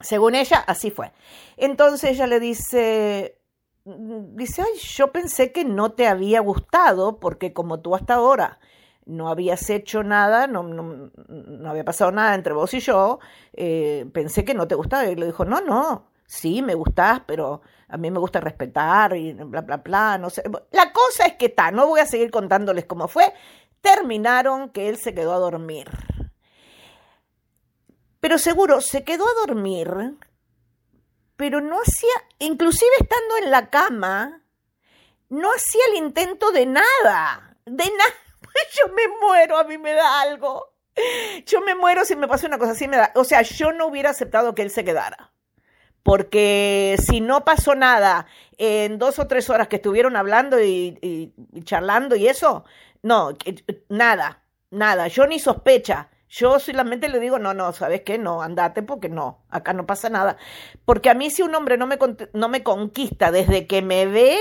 Según 0.00 0.34
ella, 0.34 0.58
así 0.66 0.90
fue. 0.90 1.12
Entonces 1.56 2.10
ella 2.10 2.26
le 2.26 2.40
dice, 2.40 3.38
dice, 3.84 4.62
ay, 4.62 4.78
yo 4.78 5.12
pensé 5.12 5.52
que 5.52 5.64
no 5.64 5.92
te 5.92 6.06
había 6.06 6.40
gustado 6.40 7.20
porque 7.20 7.52
como 7.52 7.80
tú 7.80 7.94
hasta 7.94 8.14
ahora 8.14 8.60
no 9.10 9.28
habías 9.28 9.68
hecho 9.70 10.02
nada, 10.02 10.46
no, 10.46 10.62
no, 10.62 11.10
no 11.28 11.70
había 11.70 11.84
pasado 11.84 12.12
nada 12.12 12.34
entre 12.34 12.54
vos 12.54 12.72
y 12.74 12.80
yo, 12.80 13.18
eh, 13.52 14.06
pensé 14.12 14.44
que 14.44 14.54
no 14.54 14.68
te 14.68 14.76
gustaba. 14.76 15.06
Y 15.06 15.16
le 15.16 15.26
dijo, 15.26 15.44
no, 15.44 15.60
no, 15.60 16.10
sí, 16.26 16.62
me 16.62 16.74
gustás, 16.74 17.22
pero 17.26 17.60
a 17.88 17.96
mí 17.96 18.10
me 18.10 18.20
gusta 18.20 18.40
respetar 18.40 19.16
y 19.16 19.32
bla, 19.32 19.62
bla, 19.62 19.78
bla, 19.78 20.18
no 20.18 20.30
sé. 20.30 20.44
La 20.70 20.92
cosa 20.92 21.26
es 21.26 21.34
que 21.34 21.46
está, 21.46 21.70
no 21.70 21.88
voy 21.88 22.00
a 22.00 22.06
seguir 22.06 22.30
contándoles 22.30 22.86
cómo 22.86 23.08
fue. 23.08 23.32
Terminaron 23.80 24.70
que 24.70 24.88
él 24.88 24.96
se 24.96 25.14
quedó 25.14 25.34
a 25.34 25.38
dormir. 25.38 25.88
Pero 28.20 28.38
seguro, 28.38 28.80
se 28.80 29.02
quedó 29.02 29.24
a 29.24 29.46
dormir, 29.46 30.18
pero 31.36 31.60
no 31.60 31.80
hacía, 31.80 32.12
inclusive 32.38 32.90
estando 33.00 33.38
en 33.42 33.50
la 33.50 33.70
cama, 33.70 34.42
no 35.30 35.48
hacía 35.52 35.80
el 35.90 36.04
intento 36.04 36.52
de 36.52 36.66
nada, 36.66 37.56
de 37.64 37.84
nada. 37.84 38.29
Yo 38.76 38.92
me 38.92 39.02
muero, 39.20 39.58
a 39.58 39.64
mí 39.64 39.78
me 39.78 39.92
da 39.92 40.20
algo. 40.22 40.74
Yo 41.46 41.60
me 41.60 41.74
muero 41.74 42.04
si 42.04 42.16
me 42.16 42.28
pasa 42.28 42.46
una 42.46 42.58
cosa 42.58 42.72
así, 42.72 42.88
me 42.88 42.96
da. 42.96 43.12
O 43.14 43.24
sea, 43.24 43.42
yo 43.42 43.72
no 43.72 43.86
hubiera 43.86 44.10
aceptado 44.10 44.54
que 44.54 44.62
él 44.62 44.70
se 44.70 44.84
quedara. 44.84 45.32
Porque 46.02 46.96
si 47.04 47.20
no 47.20 47.44
pasó 47.44 47.74
nada 47.74 48.26
en 48.56 48.98
dos 48.98 49.18
o 49.18 49.26
tres 49.26 49.50
horas 49.50 49.68
que 49.68 49.76
estuvieron 49.76 50.16
hablando 50.16 50.60
y, 50.60 50.98
y, 51.02 51.62
charlando 51.62 52.16
y 52.16 52.26
eso, 52.26 52.64
no, 53.02 53.36
nada, 53.88 54.42
nada. 54.70 55.08
Yo 55.08 55.26
ni 55.26 55.38
sospecha. 55.38 56.08
Yo 56.28 56.60
solamente 56.60 57.08
le 57.08 57.18
digo, 57.18 57.38
no, 57.38 57.54
no, 57.54 57.72
¿sabes 57.72 58.02
qué? 58.02 58.16
No, 58.16 58.40
andate 58.40 58.82
porque 58.82 59.08
no, 59.08 59.42
acá 59.50 59.72
no 59.72 59.84
pasa 59.84 60.08
nada. 60.08 60.36
Porque 60.84 61.10
a 61.10 61.14
mí 61.14 61.28
si 61.28 61.42
un 61.42 61.54
hombre 61.54 61.76
no 61.76 61.86
me, 61.86 61.98
no 62.32 62.48
me 62.48 62.62
conquista 62.62 63.32
desde 63.32 63.66
que 63.66 63.82
me 63.82 64.06
ve, 64.06 64.38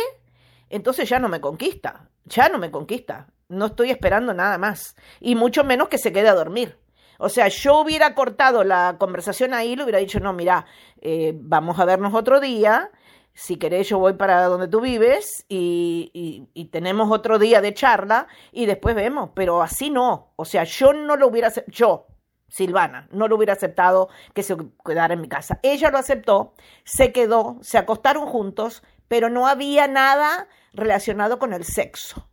entonces 0.69 1.09
ya 1.09 1.19
no 1.19 1.29
me 1.29 1.41
conquista, 1.41 2.09
ya 2.25 2.47
no 2.47 2.59
me 2.59 2.69
conquista. 2.69 3.27
No 3.49 3.67
estoy 3.67 3.91
esperando 3.91 4.33
nada 4.33 4.57
más. 4.57 4.95
Y 5.19 5.35
mucho 5.35 5.63
menos 5.63 5.89
que 5.89 5.97
se 5.97 6.13
quede 6.13 6.29
a 6.29 6.35
dormir. 6.35 6.77
O 7.17 7.27
sea, 7.27 7.49
yo 7.49 7.79
hubiera 7.79 8.15
cortado 8.15 8.63
la 8.63 8.95
conversación 8.97 9.53
ahí, 9.53 9.75
le 9.75 9.83
hubiera 9.83 9.99
dicho, 9.99 10.21
no, 10.21 10.31
mira, 10.31 10.65
eh, 11.01 11.33
vamos 11.35 11.77
a 11.79 11.85
vernos 11.85 12.13
otro 12.13 12.39
día 12.39 12.91
si 13.33 13.55
querés 13.57 13.87
yo 13.87 13.99
voy 13.99 14.13
para 14.13 14.43
donde 14.45 14.67
tú 14.67 14.81
vives 14.81 15.45
y, 15.47 16.11
y, 16.13 16.49
y, 16.53 16.65
tenemos 16.65 17.09
otro 17.09 17.39
día 17.39 17.61
de 17.61 17.73
charla 17.73 18.27
y 18.51 18.65
después 18.65 18.95
vemos, 18.95 19.29
pero 19.33 19.61
así 19.61 19.89
no, 19.89 20.33
o 20.35 20.43
sea, 20.43 20.65
yo 20.65 20.91
no 20.91 21.15
lo 21.15 21.27
hubiera, 21.27 21.49
yo, 21.67 22.07
Silvana, 22.49 23.07
no 23.11 23.27
lo 23.27 23.37
hubiera 23.37 23.53
aceptado 23.53 24.09
que 24.33 24.43
se 24.43 24.57
quedara 24.85 25.13
en 25.13 25.21
mi 25.21 25.29
casa. 25.29 25.59
Ella 25.63 25.91
lo 25.91 25.97
aceptó, 25.97 26.53
se 26.83 27.13
quedó, 27.13 27.57
se 27.61 27.77
acostaron 27.77 28.25
juntos, 28.25 28.83
pero 29.07 29.29
no 29.29 29.47
había 29.47 29.87
nada 29.87 30.47
relacionado 30.73 31.39
con 31.39 31.53
el 31.53 31.63
sexo. 31.63 32.28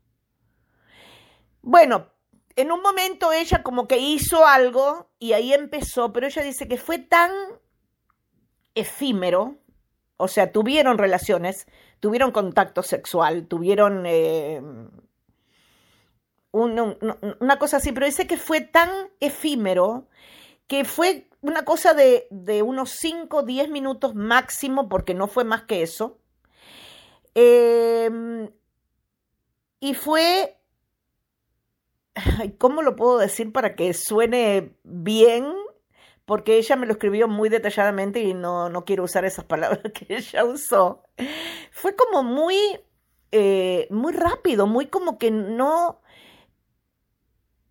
Bueno, 1.67 2.13
en 2.55 2.71
un 2.71 2.81
momento 2.81 3.33
ella 3.33 3.65
como 3.65 3.89
que 3.89 3.99
hizo 3.99 4.47
algo 4.47 5.11
y 5.19 5.33
ahí 5.33 5.53
empezó, 5.53 6.13
pero 6.13 6.29
ella 6.29 6.43
dice 6.43 6.69
que 6.69 6.77
fue 6.77 7.01
tan 7.01 7.33
efímero, 8.77 9.57
o 10.17 10.29
sea, 10.29 10.53
tuvieron 10.53 10.97
relaciones, 10.97 11.67
tuvieron 11.99 12.31
contacto 12.31 12.85
sexual, 12.85 13.49
tuvieron 13.49 14.05
eh, 14.07 14.63
un, 16.53 16.79
un, 16.79 16.97
una 17.41 17.59
cosa 17.59 17.79
así, 17.79 17.91
pero 17.91 18.07
dice 18.07 18.29
que 18.29 18.37
fue 18.37 18.61
tan 18.61 18.89
efímero 19.19 20.07
que 20.69 20.85
fue 20.85 21.29
una 21.41 21.65
cosa 21.65 21.95
de, 21.95 22.29
de 22.31 22.63
unos 22.63 22.91
5, 22.91 23.43
10 23.43 23.71
minutos 23.71 24.15
máximo, 24.15 24.89
porque 24.89 25.15
no 25.15 25.27
fue 25.27 25.43
más 25.43 25.65
que 25.65 25.83
eso. 25.83 26.21
Eh, 27.35 28.09
y 29.81 29.95
fue, 29.95 30.56
¿cómo 32.59 32.83
lo 32.83 32.97
puedo 32.97 33.19
decir 33.19 33.53
para 33.53 33.75
que 33.75 33.93
suene 33.95 34.77
bien? 34.85 35.53
porque 36.27 36.59
ella 36.59 36.77
me 36.77 36.87
lo 36.87 36.93
escribió 36.93 37.29
muy 37.29 37.49
detalladamente 37.49 38.21
y 38.21 38.35
no, 38.35 38.69
no 38.69 38.85
quiero 38.85 39.05
usar 39.05 39.25
esas 39.25 39.45
palabras 39.47 39.93
que 39.95 40.07
ella 40.15 40.45
usó. 40.45 41.05
Fue 41.71 41.95
como 41.95 42.23
muy, 42.23 42.59
eh, 43.33 43.87
muy 43.91 44.13
rápido, 44.13 44.67
muy 44.67 44.87
como 44.87 45.19
que 45.19 45.31
no, 45.31 46.01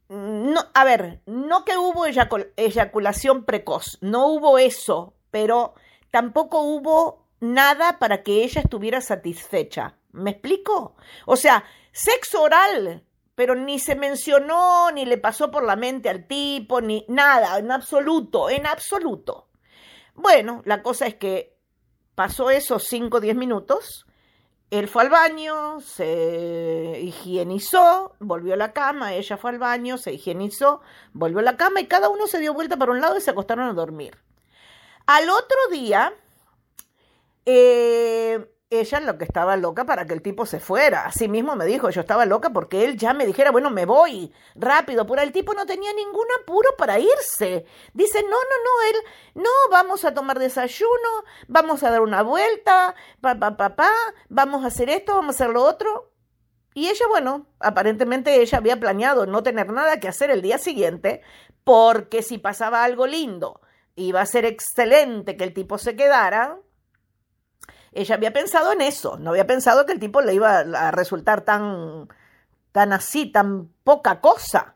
no, 0.07 0.61
a 0.73 0.83
ver, 0.85 1.21
no 1.25 1.65
que 1.65 1.77
hubo 1.77 2.05
eyacul 2.05 2.53
eyaculación 2.55 3.43
precoz, 3.43 3.97
no 4.01 4.27
hubo 4.27 4.57
eso, 4.57 5.13
pero 5.31 5.73
tampoco 6.09 6.61
hubo 6.61 7.27
nada 7.41 7.99
para 7.99 8.23
que 8.23 8.43
ella 8.43 8.61
estuviera 8.61 9.01
satisfecha. 9.01 9.97
¿Me 10.13 10.31
explico? 10.31 10.95
O 11.25 11.35
sea, 11.35 11.65
sexo 11.91 12.41
oral 12.41 13.03
pero 13.35 13.53
ni 13.53 13.79
se 13.79 13.95
mencionó, 13.95 14.91
ni 14.91 15.05
le 15.05 15.17
pasó 15.17 15.51
por 15.51 15.63
la 15.63 15.75
mente 15.75 16.09
al 16.09 16.25
tipo, 16.25 16.81
ni 16.81 17.05
nada, 17.09 17.59
en 17.59 17.71
absoluto, 17.71 18.49
en 18.49 18.65
absoluto. 18.65 19.49
Bueno, 20.15 20.61
la 20.65 20.81
cosa 20.81 21.05
es 21.07 21.15
que 21.15 21.57
pasó 22.15 22.49
esos 22.49 22.85
5 22.85 23.17
o 23.17 23.19
10 23.19 23.35
minutos, 23.35 24.05
él 24.71 24.87
fue 24.87 25.03
al 25.03 25.09
baño, 25.09 25.79
se 25.81 26.99
higienizó, 27.01 28.15
volvió 28.19 28.55
a 28.55 28.57
la 28.57 28.73
cama, 28.73 29.13
ella 29.13 29.37
fue 29.37 29.51
al 29.51 29.59
baño, 29.59 29.97
se 29.97 30.13
higienizó, 30.13 30.81
volvió 31.13 31.39
a 31.39 31.43
la 31.43 31.57
cama 31.57 31.81
y 31.81 31.87
cada 31.87 32.09
uno 32.09 32.27
se 32.27 32.39
dio 32.39 32.53
vuelta 32.53 32.77
para 32.77 32.91
un 32.91 33.01
lado 33.01 33.17
y 33.17 33.21
se 33.21 33.31
acostaron 33.31 33.69
a 33.69 33.73
dormir. 33.73 34.17
Al 35.05 35.29
otro 35.29 35.57
día, 35.71 36.13
eh, 37.45 38.49
ella 38.69 38.99
lo 38.99 39.17
que 39.17 39.25
estaba 39.25 39.57
loca 39.57 39.85
para 39.85 40.05
que 40.05 40.13
el 40.13 40.21
tipo 40.21 40.45
se 40.45 40.59
fuera. 40.59 41.05
Así 41.05 41.27
mismo 41.27 41.55
me 41.55 41.65
dijo, 41.65 41.89
yo 41.89 42.01
estaba 42.01 42.25
loca 42.25 42.49
porque 42.49 42.83
él 42.85 42.97
ya 42.97 43.13
me 43.13 43.25
dijera, 43.25 43.51
bueno, 43.51 43.69
me 43.69 43.85
voy 43.85 44.33
rápido, 44.55 45.05
pero 45.05 45.21
el 45.21 45.31
tipo 45.31 45.53
no 45.53 45.65
tenía 45.65 45.93
ningún 45.93 46.25
apuro 46.41 46.69
para 46.77 46.99
irse. 46.99 47.65
Dice, 47.93 48.23
no, 48.23 48.29
no, 48.29 48.35
no, 48.35 48.89
él, 48.89 48.95
no, 49.35 49.49
vamos 49.71 50.05
a 50.05 50.13
tomar 50.13 50.39
desayuno, 50.39 51.23
vamos 51.47 51.83
a 51.83 51.91
dar 51.91 52.01
una 52.01 52.23
vuelta, 52.23 52.95
pa, 53.21 53.35
pa, 53.35 53.57
pa, 53.57 53.75
pa, 53.75 53.91
vamos 54.29 54.63
a 54.63 54.67
hacer 54.67 54.89
esto, 54.89 55.15
vamos 55.15 55.35
a 55.35 55.43
hacer 55.43 55.53
lo 55.53 55.63
otro. 55.63 56.11
Y 56.73 56.89
ella, 56.89 57.05
bueno, 57.07 57.47
aparentemente 57.59 58.41
ella 58.41 58.57
había 58.57 58.79
planeado 58.79 59.25
no 59.25 59.43
tener 59.43 59.71
nada 59.71 59.99
que 59.99 60.09
hacer 60.09 60.29
el 60.29 60.41
día 60.41 60.57
siguiente, 60.57 61.21
porque 61.63 62.21
si 62.21 62.37
pasaba 62.37 62.83
algo 62.83 63.07
lindo, 63.07 63.61
iba 63.95 64.21
a 64.21 64.25
ser 64.25 64.43
excelente 64.45 65.37
que 65.37 65.45
el 65.45 65.53
tipo 65.53 65.77
se 65.77 65.95
quedara, 65.95 66.59
ella 67.95 68.15
había 68.15 68.33
pensado 68.33 68.71
en 68.73 68.81
eso, 68.81 69.17
no 69.17 69.31
había 69.31 69.47
pensado 69.47 69.85
que 69.85 69.93
el 69.93 69.99
tipo 69.99 70.21
le 70.21 70.33
iba 70.33 70.59
a 70.59 70.91
resultar 70.91 71.41
tan, 71.41 72.09
tan 72.71 72.93
así, 72.93 73.31
tan 73.31 73.69
poca 73.83 74.19
cosa. 74.21 74.75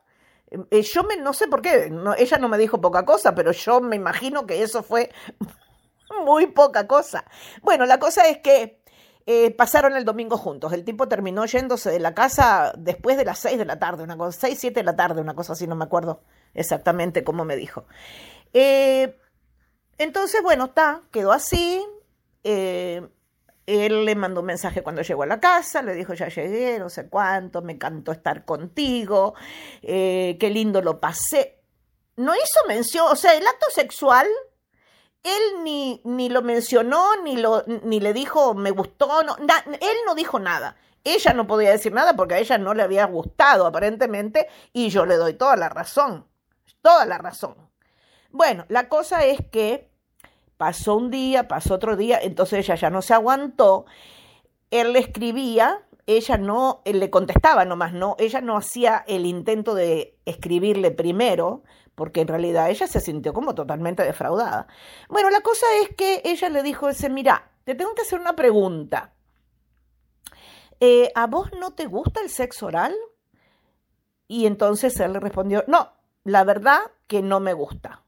Eh, 0.71 0.81
yo 0.81 1.03
me, 1.03 1.17
no 1.17 1.33
sé 1.33 1.47
por 1.47 1.61
qué, 1.61 1.91
ella 2.17 2.37
no 2.37 2.47
me 2.47 2.57
dijo 2.57 2.81
poca 2.81 3.05
cosa, 3.05 3.35
pero 3.35 3.51
yo 3.51 3.81
me 3.81 3.95
imagino 3.97 4.47
que 4.47 4.63
eso 4.63 4.83
fue 4.83 5.11
muy 6.25 6.47
poca 6.47 6.87
cosa. 6.87 7.25
Bueno, 7.61 7.85
la 7.85 7.99
cosa 7.99 8.27
es 8.27 8.39
que 8.39 8.79
eh, 9.25 9.51
pasaron 9.51 9.95
el 9.95 10.05
domingo 10.05 10.37
juntos. 10.37 10.73
El 10.73 10.83
tipo 10.85 11.07
terminó 11.07 11.45
yéndose 11.45 11.91
de 11.91 11.99
la 11.99 12.15
casa 12.15 12.73
después 12.77 13.17
de 13.17 13.25
las 13.25 13.37
seis 13.39 13.57
de 13.57 13.65
la 13.65 13.77
tarde, 13.77 14.01
una 14.01 14.17
cosa, 14.17 14.39
seis, 14.39 14.59
siete 14.59 14.79
de 14.79 14.85
la 14.85 14.95
tarde, 14.95 15.21
una 15.21 15.35
cosa 15.35 15.53
así, 15.53 15.67
no 15.67 15.75
me 15.75 15.85
acuerdo 15.85 16.21
exactamente 16.53 17.23
cómo 17.23 17.45
me 17.45 17.55
dijo. 17.55 17.85
Eh, 18.53 19.15
entonces, 19.97 20.41
bueno, 20.41 20.65
está, 20.65 21.03
quedó 21.11 21.31
así, 21.31 21.85
eh, 22.43 23.07
él 23.65 24.05
le 24.05 24.15
mandó 24.15 24.41
un 24.41 24.47
mensaje 24.47 24.81
cuando 24.81 25.03
llegó 25.03 25.23
a 25.23 25.27
la 25.27 25.39
casa, 25.39 25.83
le 25.83 25.93
dijo, 25.93 26.13
ya 26.15 26.27
llegué, 26.27 26.79
no 26.79 26.89
sé 26.89 27.07
cuánto, 27.07 27.61
me 27.61 27.73
encantó 27.73 28.11
estar 28.11 28.43
contigo, 28.43 29.35
eh, 29.83 30.37
qué 30.39 30.49
lindo 30.49 30.81
lo 30.81 30.99
pasé. 30.99 31.61
No 32.15 32.33
hizo 32.33 32.67
mención, 32.67 33.05
o 33.11 33.15
sea, 33.15 33.35
el 33.35 33.45
acto 33.45 33.67
sexual, 33.73 34.27
él 35.23 35.63
ni, 35.63 36.01
ni 36.03 36.29
lo 36.29 36.41
mencionó, 36.41 37.21
ni, 37.23 37.37
lo, 37.37 37.63
ni 37.67 37.99
le 37.99 38.13
dijo, 38.13 38.55
me 38.55 38.71
gustó, 38.71 39.23
no, 39.23 39.35
él 39.37 39.97
no 40.07 40.15
dijo 40.15 40.39
nada. 40.39 40.75
Ella 41.03 41.33
no 41.33 41.47
podía 41.47 41.69
decir 41.69 41.93
nada 41.93 42.15
porque 42.15 42.35
a 42.35 42.39
ella 42.39 42.57
no 42.57 42.73
le 42.73 42.83
había 42.83 43.05
gustado 43.05 43.65
aparentemente 43.65 44.47
y 44.73 44.89
yo 44.89 45.05
le 45.05 45.15
doy 45.15 45.35
toda 45.35 45.55
la 45.55 45.69
razón, 45.69 46.27
toda 46.81 47.05
la 47.05 47.19
razón. 47.19 47.55
Bueno, 48.31 48.65
la 48.67 48.89
cosa 48.89 49.25
es 49.25 49.39
que 49.51 49.89
Pasó 50.59 50.97
un 50.97 51.09
día, 51.09 51.47
pasó 51.47 51.75
otro 51.75 51.95
día, 51.95 52.19
entonces 52.21 52.59
ella 52.59 52.75
ya 52.75 52.89
no 52.89 53.01
se 53.01 53.13
aguantó. 53.13 53.85
Él 54.71 54.91
le 54.91 54.99
escribía, 54.99 55.87
ella 56.05 56.37
no, 56.37 56.81
él 56.83 56.99
le 56.99 57.09
contestaba 57.09 57.63
nomás, 57.63 57.93
no, 57.93 58.17
ella 58.19 58.41
no 58.41 58.57
hacía 58.57 59.05
el 59.07 59.25
intento 59.25 59.73
de 59.73 60.19
escribirle 60.25 60.91
primero, 60.91 61.63
porque 61.95 62.19
en 62.19 62.27
realidad 62.27 62.69
ella 62.69 62.87
se 62.87 62.99
sintió 62.99 63.31
como 63.31 63.55
totalmente 63.55 64.03
defraudada. 64.03 64.67
Bueno, 65.07 65.29
la 65.29 65.39
cosa 65.39 65.65
es 65.81 65.95
que 65.95 66.21
ella 66.25 66.49
le 66.49 66.61
dijo 66.61 66.89
ese, 66.89 67.09
mira, 67.09 67.51
te 67.63 67.73
tengo 67.73 67.95
que 67.95 68.01
hacer 68.01 68.19
una 68.19 68.35
pregunta. 68.35 69.13
Eh, 70.81 71.09
¿A 71.15 71.27
vos 71.27 71.51
no 71.57 71.71
te 71.71 71.85
gusta 71.85 72.19
el 72.19 72.29
sexo 72.29 72.65
oral? 72.65 72.93
Y 74.27 74.45
entonces 74.45 74.99
él 74.99 75.13
le 75.13 75.21
respondió, 75.21 75.63
no, 75.67 75.93
la 76.25 76.43
verdad 76.43 76.81
que 77.07 77.21
no 77.21 77.39
me 77.39 77.53
gusta. 77.53 78.03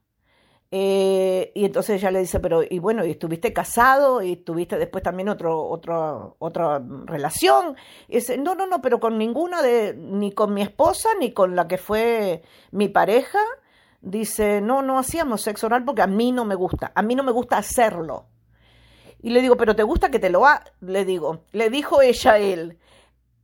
Eh, 0.73 1.51
y 1.53 1.65
entonces 1.65 1.97
ella 1.97 2.11
le 2.11 2.19
dice, 2.19 2.39
pero, 2.39 2.61
y 2.67 2.79
bueno, 2.79 3.05
y 3.05 3.11
estuviste 3.11 3.51
casado 3.51 4.21
y 4.21 4.37
tuviste 4.37 4.77
después 4.77 5.03
también 5.03 5.27
otro, 5.27 5.67
otro, 5.67 6.37
otra 6.39 6.81
relación. 7.05 7.75
Dice, 8.07 8.37
no, 8.37 8.55
no, 8.55 8.65
no, 8.67 8.81
pero 8.81 9.01
con 9.01 9.17
ninguna 9.17 9.61
de, 9.61 9.93
ni 9.93 10.31
con 10.31 10.53
mi 10.53 10.61
esposa, 10.61 11.09
ni 11.19 11.33
con 11.33 11.57
la 11.57 11.67
que 11.67 11.77
fue 11.77 12.41
mi 12.71 12.87
pareja. 12.87 13.39
Dice, 13.99 14.61
no, 14.61 14.81
no 14.81 14.97
hacíamos 14.97 15.41
sexo 15.41 15.67
oral 15.67 15.83
porque 15.83 16.03
a 16.03 16.07
mí 16.07 16.31
no 16.31 16.45
me 16.45 16.55
gusta, 16.55 16.91
a 16.95 17.01
mí 17.01 17.15
no 17.15 17.23
me 17.23 17.33
gusta 17.33 17.57
hacerlo. 17.57 18.27
Y 19.21 19.29
le 19.31 19.41
digo, 19.41 19.57
pero 19.57 19.75
¿te 19.75 19.83
gusta 19.83 20.09
que 20.09 20.19
te 20.19 20.29
lo 20.29 20.45
haga? 20.47 20.63
Le 20.79 21.05
digo, 21.05 21.43
le 21.51 21.69
dijo 21.69 22.01
ella 22.01 22.33
a 22.33 22.39
él, 22.39 22.79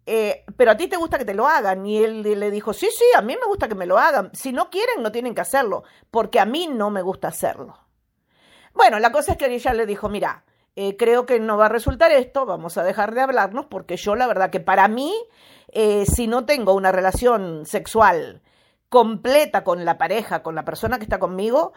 eh, 0.10 0.46
pero 0.56 0.72
a 0.72 0.78
ti 0.78 0.88
te 0.88 0.96
gusta 0.96 1.18
que 1.18 1.26
te 1.26 1.34
lo 1.34 1.48
hagan. 1.48 1.86
Y 1.86 1.98
él 1.98 2.22
le 2.22 2.50
dijo, 2.50 2.74
sí, 2.74 2.88
sí, 2.90 3.06
a 3.16 3.22
mí 3.22 3.36
me 3.40 3.46
gusta 3.46 3.68
que 3.68 3.76
me 3.76 3.86
lo 3.86 3.98
hagan. 3.98 4.32
Si 4.34 4.54
no 4.54 4.70
quieren, 4.70 5.04
no 5.04 5.12
tienen 5.12 5.36
que 5.36 5.42
hacerlo, 5.42 5.84
porque 6.10 6.40
a 6.40 6.46
mí 6.46 6.68
no 6.68 6.90
me 6.90 7.02
gusta 7.02 7.28
hacerlo. 7.28 7.78
Bueno, 8.74 9.00
la 9.00 9.12
cosa 9.12 9.34
es 9.34 9.38
que 9.38 9.54
ella 9.54 9.74
le 9.74 9.86
dijo, 9.86 10.08
mira, 10.08 10.46
eh, 10.78 10.96
creo 10.96 11.26
que 11.26 11.40
no 11.40 11.58
va 11.58 11.66
a 11.66 11.70
resultar 11.70 12.12
esto, 12.12 12.46
vamos 12.46 12.78
a 12.78 12.84
dejar 12.84 13.14
de 13.14 13.22
hablarnos, 13.22 13.66
porque 13.66 13.98
yo 13.98 14.16
la 14.16 14.28
verdad 14.28 14.50
que 14.50 14.62
para 14.62 14.88
mí, 14.88 15.14
eh, 15.74 16.06
si 16.06 16.28
no 16.28 16.46
tengo 16.46 16.74
una 16.74 16.92
relación 16.92 17.66
sexual 17.66 18.42
completa 18.88 19.66
con 19.66 19.84
la 19.84 19.98
pareja, 19.98 20.42
con 20.42 20.56
la 20.56 20.64
persona 20.64 21.00
que 21.00 21.04
está 21.04 21.20
conmigo, 21.20 21.74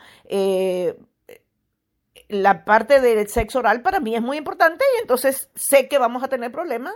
la 2.30 2.64
parte 2.64 3.00
del 3.00 3.28
sexo 3.28 3.58
oral 3.58 3.82
para 3.82 4.00
mí 4.00 4.14
es 4.14 4.22
muy 4.22 4.36
importante 4.36 4.84
y 4.96 5.00
entonces 5.00 5.50
sé 5.54 5.88
que 5.88 5.98
vamos 5.98 6.22
a 6.22 6.28
tener 6.28 6.52
problemas. 6.52 6.94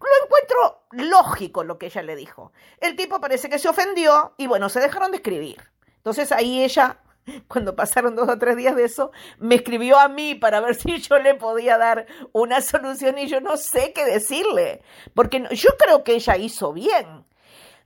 Lo 0.00 0.24
encuentro 0.24 0.86
lógico 0.92 1.64
lo 1.64 1.78
que 1.78 1.86
ella 1.86 2.02
le 2.02 2.16
dijo. 2.16 2.52
El 2.80 2.96
tipo 2.96 3.20
parece 3.20 3.48
que 3.48 3.58
se 3.58 3.68
ofendió 3.68 4.34
y 4.36 4.46
bueno, 4.46 4.68
se 4.68 4.80
dejaron 4.80 5.10
de 5.10 5.18
escribir. 5.18 5.56
Entonces 5.96 6.30
ahí 6.30 6.62
ella, 6.62 7.00
cuando 7.48 7.74
pasaron 7.74 8.14
dos 8.14 8.28
o 8.28 8.38
tres 8.38 8.56
días 8.56 8.76
de 8.76 8.84
eso, 8.84 9.10
me 9.38 9.56
escribió 9.56 9.98
a 9.98 10.08
mí 10.08 10.34
para 10.36 10.60
ver 10.60 10.74
si 10.80 10.98
yo 10.98 11.18
le 11.18 11.34
podía 11.34 11.78
dar 11.78 12.06
una 12.32 12.60
solución 12.60 13.18
y 13.18 13.26
yo 13.26 13.40
no 13.40 13.56
sé 13.56 13.92
qué 13.92 14.04
decirle, 14.04 14.82
porque 15.14 15.44
yo 15.50 15.70
creo 15.78 16.04
que 16.04 16.14
ella 16.14 16.36
hizo 16.36 16.72
bien. 16.72 17.24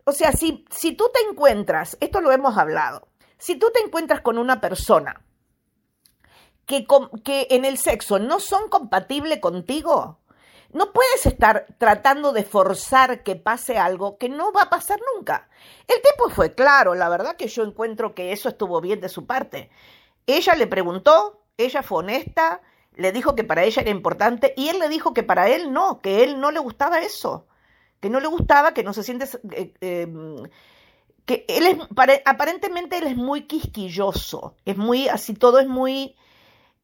O 0.04 0.12
sea, 0.12 0.32
si, 0.32 0.64
si 0.70 0.92
tú 0.92 1.10
te 1.12 1.20
encuentras, 1.30 1.96
esto 2.00 2.20
lo 2.20 2.32
hemos 2.32 2.58
hablado, 2.58 3.08
si 3.38 3.54
tú 3.56 3.70
te 3.72 3.80
encuentras 3.80 4.20
con 4.20 4.38
una 4.38 4.60
persona, 4.60 5.22
que, 6.70 7.46
en 7.50 7.64
el 7.64 7.78
sexo 7.78 8.18
no 8.18 8.38
son 8.38 8.68
compatibles 8.68 9.40
contigo, 9.40 10.18
no 10.72 10.92
puedes 10.92 11.26
estar 11.26 11.66
tratando 11.78 12.33
de 12.33 12.44
forzar 12.44 13.24
que 13.24 13.35
pase 13.35 13.76
algo 13.76 14.18
que 14.18 14.28
no 14.28 14.52
va 14.52 14.62
a 14.62 14.70
pasar 14.70 15.00
nunca. 15.16 15.48
El 15.88 16.00
tipo 16.00 16.30
fue 16.30 16.54
claro, 16.54 16.94
la 16.94 17.09
verdad 17.09 17.37
que 17.37 17.48
yo 17.48 17.64
encuentro 17.64 18.14
que 18.14 18.33
eso 18.33 18.48
estuvo 18.48 18.80
bien 18.80 19.00
de 19.00 19.09
su 19.09 19.26
parte. 19.26 19.70
Ella 20.26 20.54
le 20.54 20.68
preguntó, 20.68 21.42
ella 21.56 21.83
fue 21.83 21.98
honesta, 21.98 22.61
le 22.94 23.11
dijo 23.11 23.35
que 23.35 23.44
para 23.44 23.64
ella 23.64 23.83
era 23.83 23.90
importante 23.90 24.54
y 24.56 24.68
él 24.68 24.78
le 24.78 24.88
dijo 24.88 25.12
que 25.12 25.24
para 25.24 25.48
él 25.48 25.72
no, 25.72 26.00
que 26.00 26.22
él 26.22 26.40
no 26.40 26.52
le 26.52 26.61
gustaba 26.61 27.00
eso, 27.00 27.46
que 27.98 28.11
no 28.11 28.20
le 28.20 28.28
gustaba, 28.28 28.72
que 28.72 28.85
no 28.85 28.92
se 28.92 29.02
siente... 29.02 29.26
Eh, 29.52 29.74
em, 29.80 30.48
que 31.26 31.44
él 31.48 31.66
es, 31.66 31.76
aparentemente 32.24 32.98
él 32.98 33.06
es 33.06 33.16
muy 33.16 33.42
quisquilloso, 33.42 34.56
es 34.64 34.76
muy, 34.76 35.06
así 35.06 35.33
todo 35.35 35.61
es 35.61 35.68
muy 35.68 36.16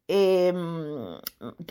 Em, 0.08 1.18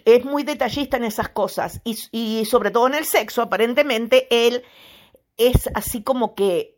es 0.03 0.25
muy 0.25 0.43
detallista 0.43 0.97
en 0.97 1.05
esas 1.05 1.29
cosas 1.29 1.79
y, 1.85 2.43
sobre 2.45 2.69
todo 2.71 2.87
en 2.87 2.95
el 2.95 3.05
sexo, 3.05 3.41
aparentemente 3.41 4.27
él 4.29 4.63
es 5.37 5.69
así 5.73 6.03
como 6.03 6.35
que, 6.35 6.77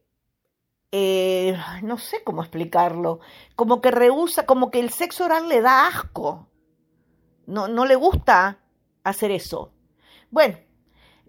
eh, 0.91 1.57
no 1.81 1.97
sé 1.97 2.23
cómo 2.23 2.43
explicarlo, 2.43 3.19
como 3.55 3.81
que 3.81 3.89
rehúsa, 3.89 4.45
como 4.45 4.69
que 4.69 4.79
el 4.79 4.91
sexo 4.91 5.25
oral 5.25 5.49
le 5.49 5.61
da 5.61 5.87
asco, 5.87 6.47
no, 7.47 7.67
no 7.67 7.85
le 7.85 7.95
gusta 7.95 8.59
hacer 9.03 9.31
eso. 9.31 9.71
Bueno, 10.29 10.57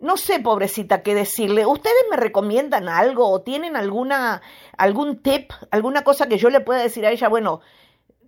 no 0.01 0.17
sé, 0.17 0.41
pobrecita, 0.41 1.03
qué 1.03 1.15
decirle. 1.15 1.67
¿Ustedes 1.67 2.05
me 2.11 2.17
recomiendan 2.17 2.89
algo 2.89 3.29
o 3.29 3.41
tienen 3.43 3.77
alguna, 3.77 4.43
algún 4.77 5.23
tip, 5.23 5.53
alguna 5.71 6.05
cosa 6.05 6.29
que 6.29 6.39
yo 6.39 6.51
le 6.51 6.61
pueda 6.61 6.81
decir 6.81 7.07
a 7.07 7.11
ella? 7.11 7.29
Bueno, 7.29 7.61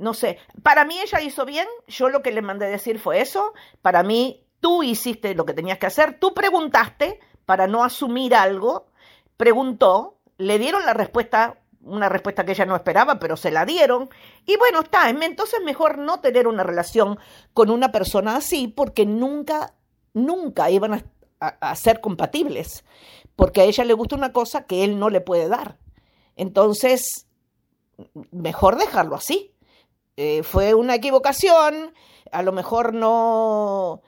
no 0.00 0.14
sé, 0.14 0.38
para 0.62 0.84
mí 0.84 0.98
ella 0.98 1.20
hizo 1.20 1.44
bien, 1.44 1.68
yo 1.86 2.08
lo 2.08 2.22
que 2.22 2.32
le 2.32 2.42
mandé 2.42 2.66
decir 2.66 2.98
fue 2.98 3.20
eso, 3.20 3.52
para 3.82 4.02
mí 4.02 4.46
tú 4.60 4.82
hiciste 4.82 5.34
lo 5.34 5.44
que 5.44 5.54
tenías 5.54 5.78
que 5.78 5.86
hacer, 5.86 6.18
tú 6.18 6.34
preguntaste 6.34 7.20
para 7.44 7.66
no 7.66 7.84
asumir 7.84 8.34
algo, 8.34 8.86
preguntó, 9.36 10.18
le 10.38 10.58
dieron 10.58 10.84
la 10.86 10.94
respuesta, 10.94 11.58
una 11.82 12.08
respuesta 12.08 12.44
que 12.44 12.52
ella 12.52 12.66
no 12.66 12.76
esperaba, 12.76 13.18
pero 13.18 13.36
se 13.36 13.50
la 13.50 13.64
dieron, 13.64 14.08
y 14.46 14.56
bueno, 14.56 14.80
está, 14.80 15.08
entonces 15.10 15.60
mejor 15.64 15.98
no 15.98 16.20
tener 16.20 16.48
una 16.48 16.62
relación 16.62 17.18
con 17.52 17.70
una 17.70 17.92
persona 17.92 18.36
así, 18.36 18.68
porque 18.68 19.06
nunca, 19.06 19.74
nunca 20.14 20.70
iban 20.70 20.94
a, 20.94 21.04
a 21.40 21.76
ser 21.76 22.00
compatibles, 22.00 22.84
porque 23.36 23.60
a 23.60 23.64
ella 23.64 23.84
le 23.84 23.94
gusta 23.94 24.16
una 24.16 24.32
cosa 24.32 24.64
que 24.66 24.84
él 24.84 24.98
no 24.98 25.10
le 25.10 25.20
puede 25.20 25.48
dar. 25.48 25.78
Entonces, 26.36 27.26
mejor 28.30 28.76
dejarlo 28.76 29.16
así. 29.16 29.49
Eh, 30.22 30.42
fue 30.42 30.74
una 30.74 30.96
equivocación, 30.96 31.94
a 32.30 32.42
lo 32.42 32.52
mejor 32.52 32.92
no, 32.92 34.02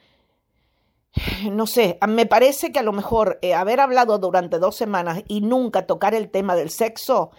no 1.50 1.66
sé, 1.66 1.98
me 2.06 2.26
parece 2.26 2.70
que 2.70 2.80
a 2.80 2.82
lo 2.82 2.92
mejor 2.92 3.38
eh, 3.40 3.54
haber 3.54 3.80
hablado 3.80 4.18
durante 4.18 4.58
dos 4.58 4.76
semanas 4.76 5.22
y 5.26 5.40
nunca 5.40 5.86
tocar 5.86 6.14
el 6.14 6.28
tema 6.30 6.54
del 6.54 6.68
sexo, 6.68 7.30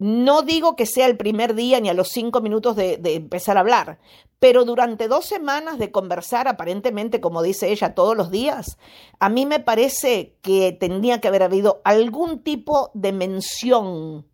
no 0.00 0.42
digo 0.42 0.74
que 0.74 0.86
sea 0.86 1.06
el 1.06 1.16
primer 1.16 1.54
día 1.54 1.78
ni 1.78 1.88
a 1.88 1.94
los 1.94 2.08
cinco 2.08 2.40
minutos 2.40 2.74
de, 2.74 2.96
de, 2.96 3.14
empezar 3.14 3.58
a 3.58 3.60
hablar, 3.60 4.00
pero 4.40 4.64
durante 4.64 5.06
dos 5.06 5.24
semanas 5.24 5.78
de 5.78 5.92
conversar, 5.92 6.48
aparentemente, 6.48 7.20
como 7.20 7.42
dice 7.42 7.70
ella, 7.70 7.94
todos 7.94 8.16
los 8.16 8.32
días, 8.32 8.76
a 9.20 9.28
mí 9.28 9.46
me 9.46 9.60
parece 9.60 10.34
que 10.42 10.72
tendría 10.72 11.20
que 11.20 11.28
haber 11.28 11.44
habido 11.44 11.80
algún 11.84 12.42
tipo 12.42 12.90
de 12.92 13.12
mención 13.12 14.26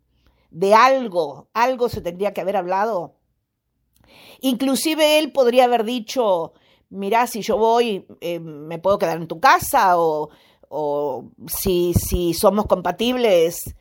de 0.49 0.73
algo, 0.73 1.47
algo 1.53 1.89
se 1.89 2.01
tendría 2.01 2.33
que 2.33 2.41
haber 2.41 2.57
hablado 2.57 3.17
Inclusive 4.41 5.19
él 5.19 5.31
podría 5.31 5.65
haber 5.65 5.83
dicho, 5.83 6.53
mira, 6.89 7.27
si 7.27 7.41
yo 7.41 7.57
voy, 7.57 8.05
eh, 8.21 8.39
me 8.39 8.79
puedo 8.79 8.97
quedar 8.97 9.17
en 9.17 9.27
tu 9.27 9.39
casa 9.39 9.97
o, 9.97 10.29
o 10.69 11.25
si, 11.47 11.93
si 11.93 12.33
somos 12.33 12.65
compatibles. 12.65 13.75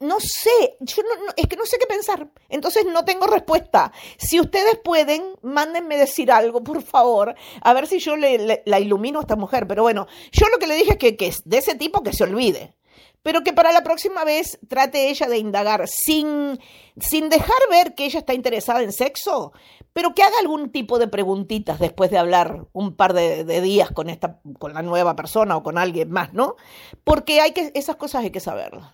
No 0.00 0.18
sé, 0.20 0.76
yo 0.80 1.02
no, 1.02 1.32
es 1.36 1.46
que 1.48 1.56
no 1.56 1.66
sé 1.66 1.76
qué 1.78 1.86
pensar, 1.86 2.30
entonces 2.48 2.86
no 2.86 3.04
tengo 3.04 3.26
respuesta. 3.26 3.92
Si 4.16 4.40
ustedes 4.40 4.78
pueden, 4.82 5.34
mándenme 5.42 5.96
decir 5.96 6.30
algo, 6.30 6.62
por 6.62 6.82
favor, 6.82 7.34
a 7.60 7.72
ver 7.72 7.86
si 7.86 7.98
yo 7.98 8.16
le, 8.16 8.62
la 8.64 8.80
ilumino 8.80 9.18
a 9.18 9.22
esta 9.22 9.36
mujer. 9.36 9.66
Pero 9.66 9.82
bueno, 9.82 10.06
yo 10.30 10.46
lo 10.48 10.58
que 10.58 10.68
le 10.68 10.76
dije 10.76 10.92
es 10.92 10.98
que, 10.98 11.16
que 11.16 11.26
es 11.26 11.42
de 11.44 11.58
ese 11.58 11.74
tipo 11.74 12.02
que 12.02 12.12
se 12.12 12.24
olvide 12.24 12.74
pero 13.22 13.42
que 13.42 13.52
para 13.52 13.72
la 13.72 13.82
próxima 13.82 14.24
vez 14.24 14.58
trate 14.68 15.10
ella 15.10 15.28
de 15.28 15.38
indagar 15.38 15.86
sin, 15.88 16.58
sin 16.98 17.28
dejar 17.28 17.56
ver 17.70 17.94
que 17.94 18.04
ella 18.04 18.18
está 18.18 18.34
interesada 18.34 18.82
en 18.82 18.92
sexo, 18.92 19.52
pero 19.92 20.14
que 20.14 20.22
haga 20.22 20.38
algún 20.40 20.70
tipo 20.70 20.98
de 20.98 21.08
preguntitas 21.08 21.78
después 21.78 22.10
de 22.10 22.18
hablar 22.18 22.66
un 22.72 22.94
par 22.96 23.12
de, 23.12 23.44
días 23.60 23.90
con, 23.90 24.08
esta, 24.10 24.40
con 24.58 24.74
la 24.74 24.82
nueva 24.82 25.14
persona 25.14 25.56
o 25.56 25.62
con 25.62 25.78
alguien 25.78 26.10
más, 26.10 26.32
¿no? 26.32 26.56
Porque 27.04 27.40
hay 27.40 27.52
que, 27.52 27.70
esas 27.74 27.96
cosas 27.96 28.24
hay 28.24 28.30
que 28.30 28.40
saberlas. 28.40 28.92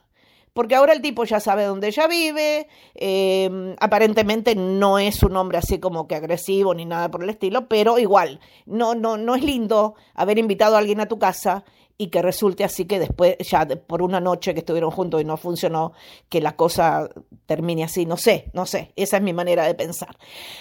Porque 0.53 0.75
ahora 0.75 0.93
el 0.93 1.03
tipo 1.03 1.23
ya 1.25 1.39
sabe 1.39 1.65
dónde 1.65 1.87
ella 1.87 2.09
vive, 2.09 2.67
em, 2.95 3.77
aparentemente 3.79 4.57
no 4.57 4.99
es 4.99 5.23
un 5.23 5.37
hombre 5.37 5.59
así 5.59 5.79
como 5.79 6.09
que 6.09 6.17
agresivo 6.17 6.75
ni 6.75 6.85
nada 6.85 7.11
por 7.11 7.23
el 7.23 7.31
estilo, 7.31 7.69
pero 7.69 7.99
igual, 7.99 8.41
no, 8.67 8.97
no, 8.97 9.17
no 9.17 9.37
es 9.37 9.45
lindo 9.45 9.95
haber 10.15 10.37
invitado 10.37 10.75
a 10.75 10.81
alguien 10.81 11.01
a 11.01 11.07
tu 11.07 11.19
casa 11.19 11.65
y 11.99 12.11
que 12.11 12.23
resulte 12.23 12.63
así 12.63 12.87
que 12.87 13.01
después, 13.01 13.37
ya 13.39 13.67
por 13.67 14.03
una 14.03 14.21
noche 14.21 14.55
que 14.55 14.61
estuvieron 14.61 14.93
juntos 14.93 15.21
y 15.21 15.25
no 15.25 15.37
funcionó, 15.37 15.93
que 16.29 16.41
la 16.41 16.55
cosa 16.55 17.11
termine 17.47 17.83
así. 17.83 18.07
No 18.07 18.17
sé, 18.17 18.51
no 18.55 18.67
sé, 18.67 18.93
esa 18.95 19.17
es 19.17 19.23
mi 19.23 19.33
manera 19.33 19.67
de 19.67 19.75
pensar. 19.75 20.17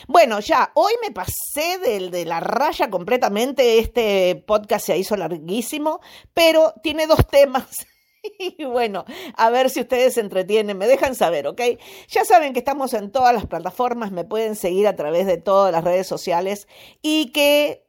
Bueno, 0.07 0.39
ya, 0.39 0.71
hoy 0.73 0.93
me 1.01 1.11
pasé 1.11 1.77
de, 1.77 2.09
de 2.09 2.25
la 2.25 2.39
raya 2.39 2.89
completamente, 2.89 3.77
este 3.77 4.43
podcast 4.47 4.87
se 4.87 4.97
hizo 4.97 5.15
larguísimo, 5.15 6.01
pero 6.33 6.73
tiene 6.81 7.05
dos 7.05 7.25
temas. 7.27 7.67
Y 8.39 8.65
bueno, 8.65 9.05
a 9.35 9.49
ver 9.49 9.69
si 9.69 9.79
ustedes 9.79 10.15
se 10.15 10.19
entretienen, 10.19 10.77
me 10.77 10.87
dejan 10.87 11.15
saber, 11.15 11.47
¿ok? 11.47 11.61
Ya 12.09 12.25
saben 12.25 12.51
que 12.51 12.59
estamos 12.59 12.93
en 12.93 13.11
todas 13.11 13.33
las 13.33 13.45
plataformas, 13.45 14.11
me 14.11 14.25
pueden 14.25 14.55
seguir 14.55 14.87
a 14.87 14.97
través 14.97 15.25
de 15.27 15.37
todas 15.37 15.71
las 15.71 15.83
redes 15.83 16.07
sociales 16.07 16.67
y 17.01 17.31
que 17.31 17.86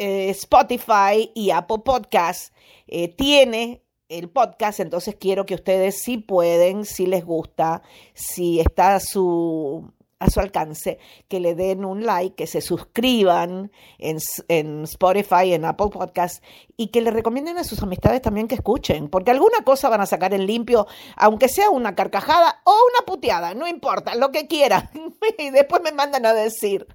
eh, 0.00 0.30
Spotify 0.30 1.30
y 1.34 1.50
Apple 1.50 1.80
Podcasts 1.84 2.54
eh, 2.86 3.08
tiene 3.08 3.82
el 4.08 4.30
podcast, 4.30 4.80
entonces 4.80 5.14
quiero 5.20 5.44
que 5.44 5.54
ustedes 5.54 6.00
si 6.02 6.16
pueden, 6.16 6.86
si 6.86 7.04
les 7.04 7.22
gusta, 7.22 7.82
si 8.14 8.60
está 8.60 8.98
su, 8.98 9.92
a 10.20 10.30
su 10.30 10.38
alcance 10.38 10.98
que 11.28 11.40
le 11.40 11.54
den 11.54 11.84
un 11.84 12.04
like, 12.06 12.36
que 12.36 12.46
se 12.46 12.60
suscriban 12.60 13.72
en, 13.98 14.18
en 14.48 14.84
Spotify, 14.84 15.54
en 15.54 15.64
Apple 15.64 15.88
Podcast 15.90 16.44
y 16.76 16.88
que 16.88 17.00
le 17.00 17.10
recomienden 17.10 17.58
a 17.58 17.64
sus 17.64 17.82
amistades 17.82 18.22
también 18.22 18.46
que 18.46 18.54
escuchen, 18.54 19.08
porque 19.08 19.32
alguna 19.32 19.64
cosa 19.64 19.88
van 19.88 20.02
a 20.02 20.06
sacar 20.06 20.32
en 20.34 20.46
limpio, 20.46 20.86
aunque 21.16 21.48
sea 21.48 21.70
una 21.70 21.94
carcajada 21.94 22.60
o 22.64 22.70
una 22.70 23.06
puteada, 23.06 23.54
no 23.54 23.66
importa, 23.66 24.14
lo 24.14 24.30
que 24.30 24.46
quieran. 24.46 24.90
y 25.38 25.50
después 25.50 25.82
me 25.82 25.92
mandan 25.92 26.26
a 26.26 26.34
decir. 26.34 26.86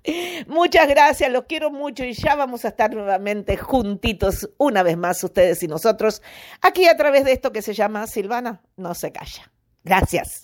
Muchas 0.48 0.88
gracias, 0.88 1.32
los 1.32 1.46
quiero 1.46 1.72
mucho 1.72 2.06
y 2.06 2.14
ya 2.14 2.36
vamos 2.36 2.64
a 2.64 2.70
estar 2.70 2.94
nuevamente 2.94 3.58
juntitos 3.58 4.50
una 4.58 4.84
vez 4.84 4.98
más 4.98 5.24
ustedes 5.24 5.62
y 5.64 5.68
nosotros 5.68 6.22
aquí 6.62 6.86
a 6.88 6.96
través 6.96 7.26
de 7.26 7.34
esto 7.34 7.52
que 7.52 7.62
se 7.62 7.74
llama 7.74 8.08
Silvana 8.08 8.62
no 8.78 8.94
se 8.94 9.12
calla. 9.12 9.52
Gracias. 9.84 10.42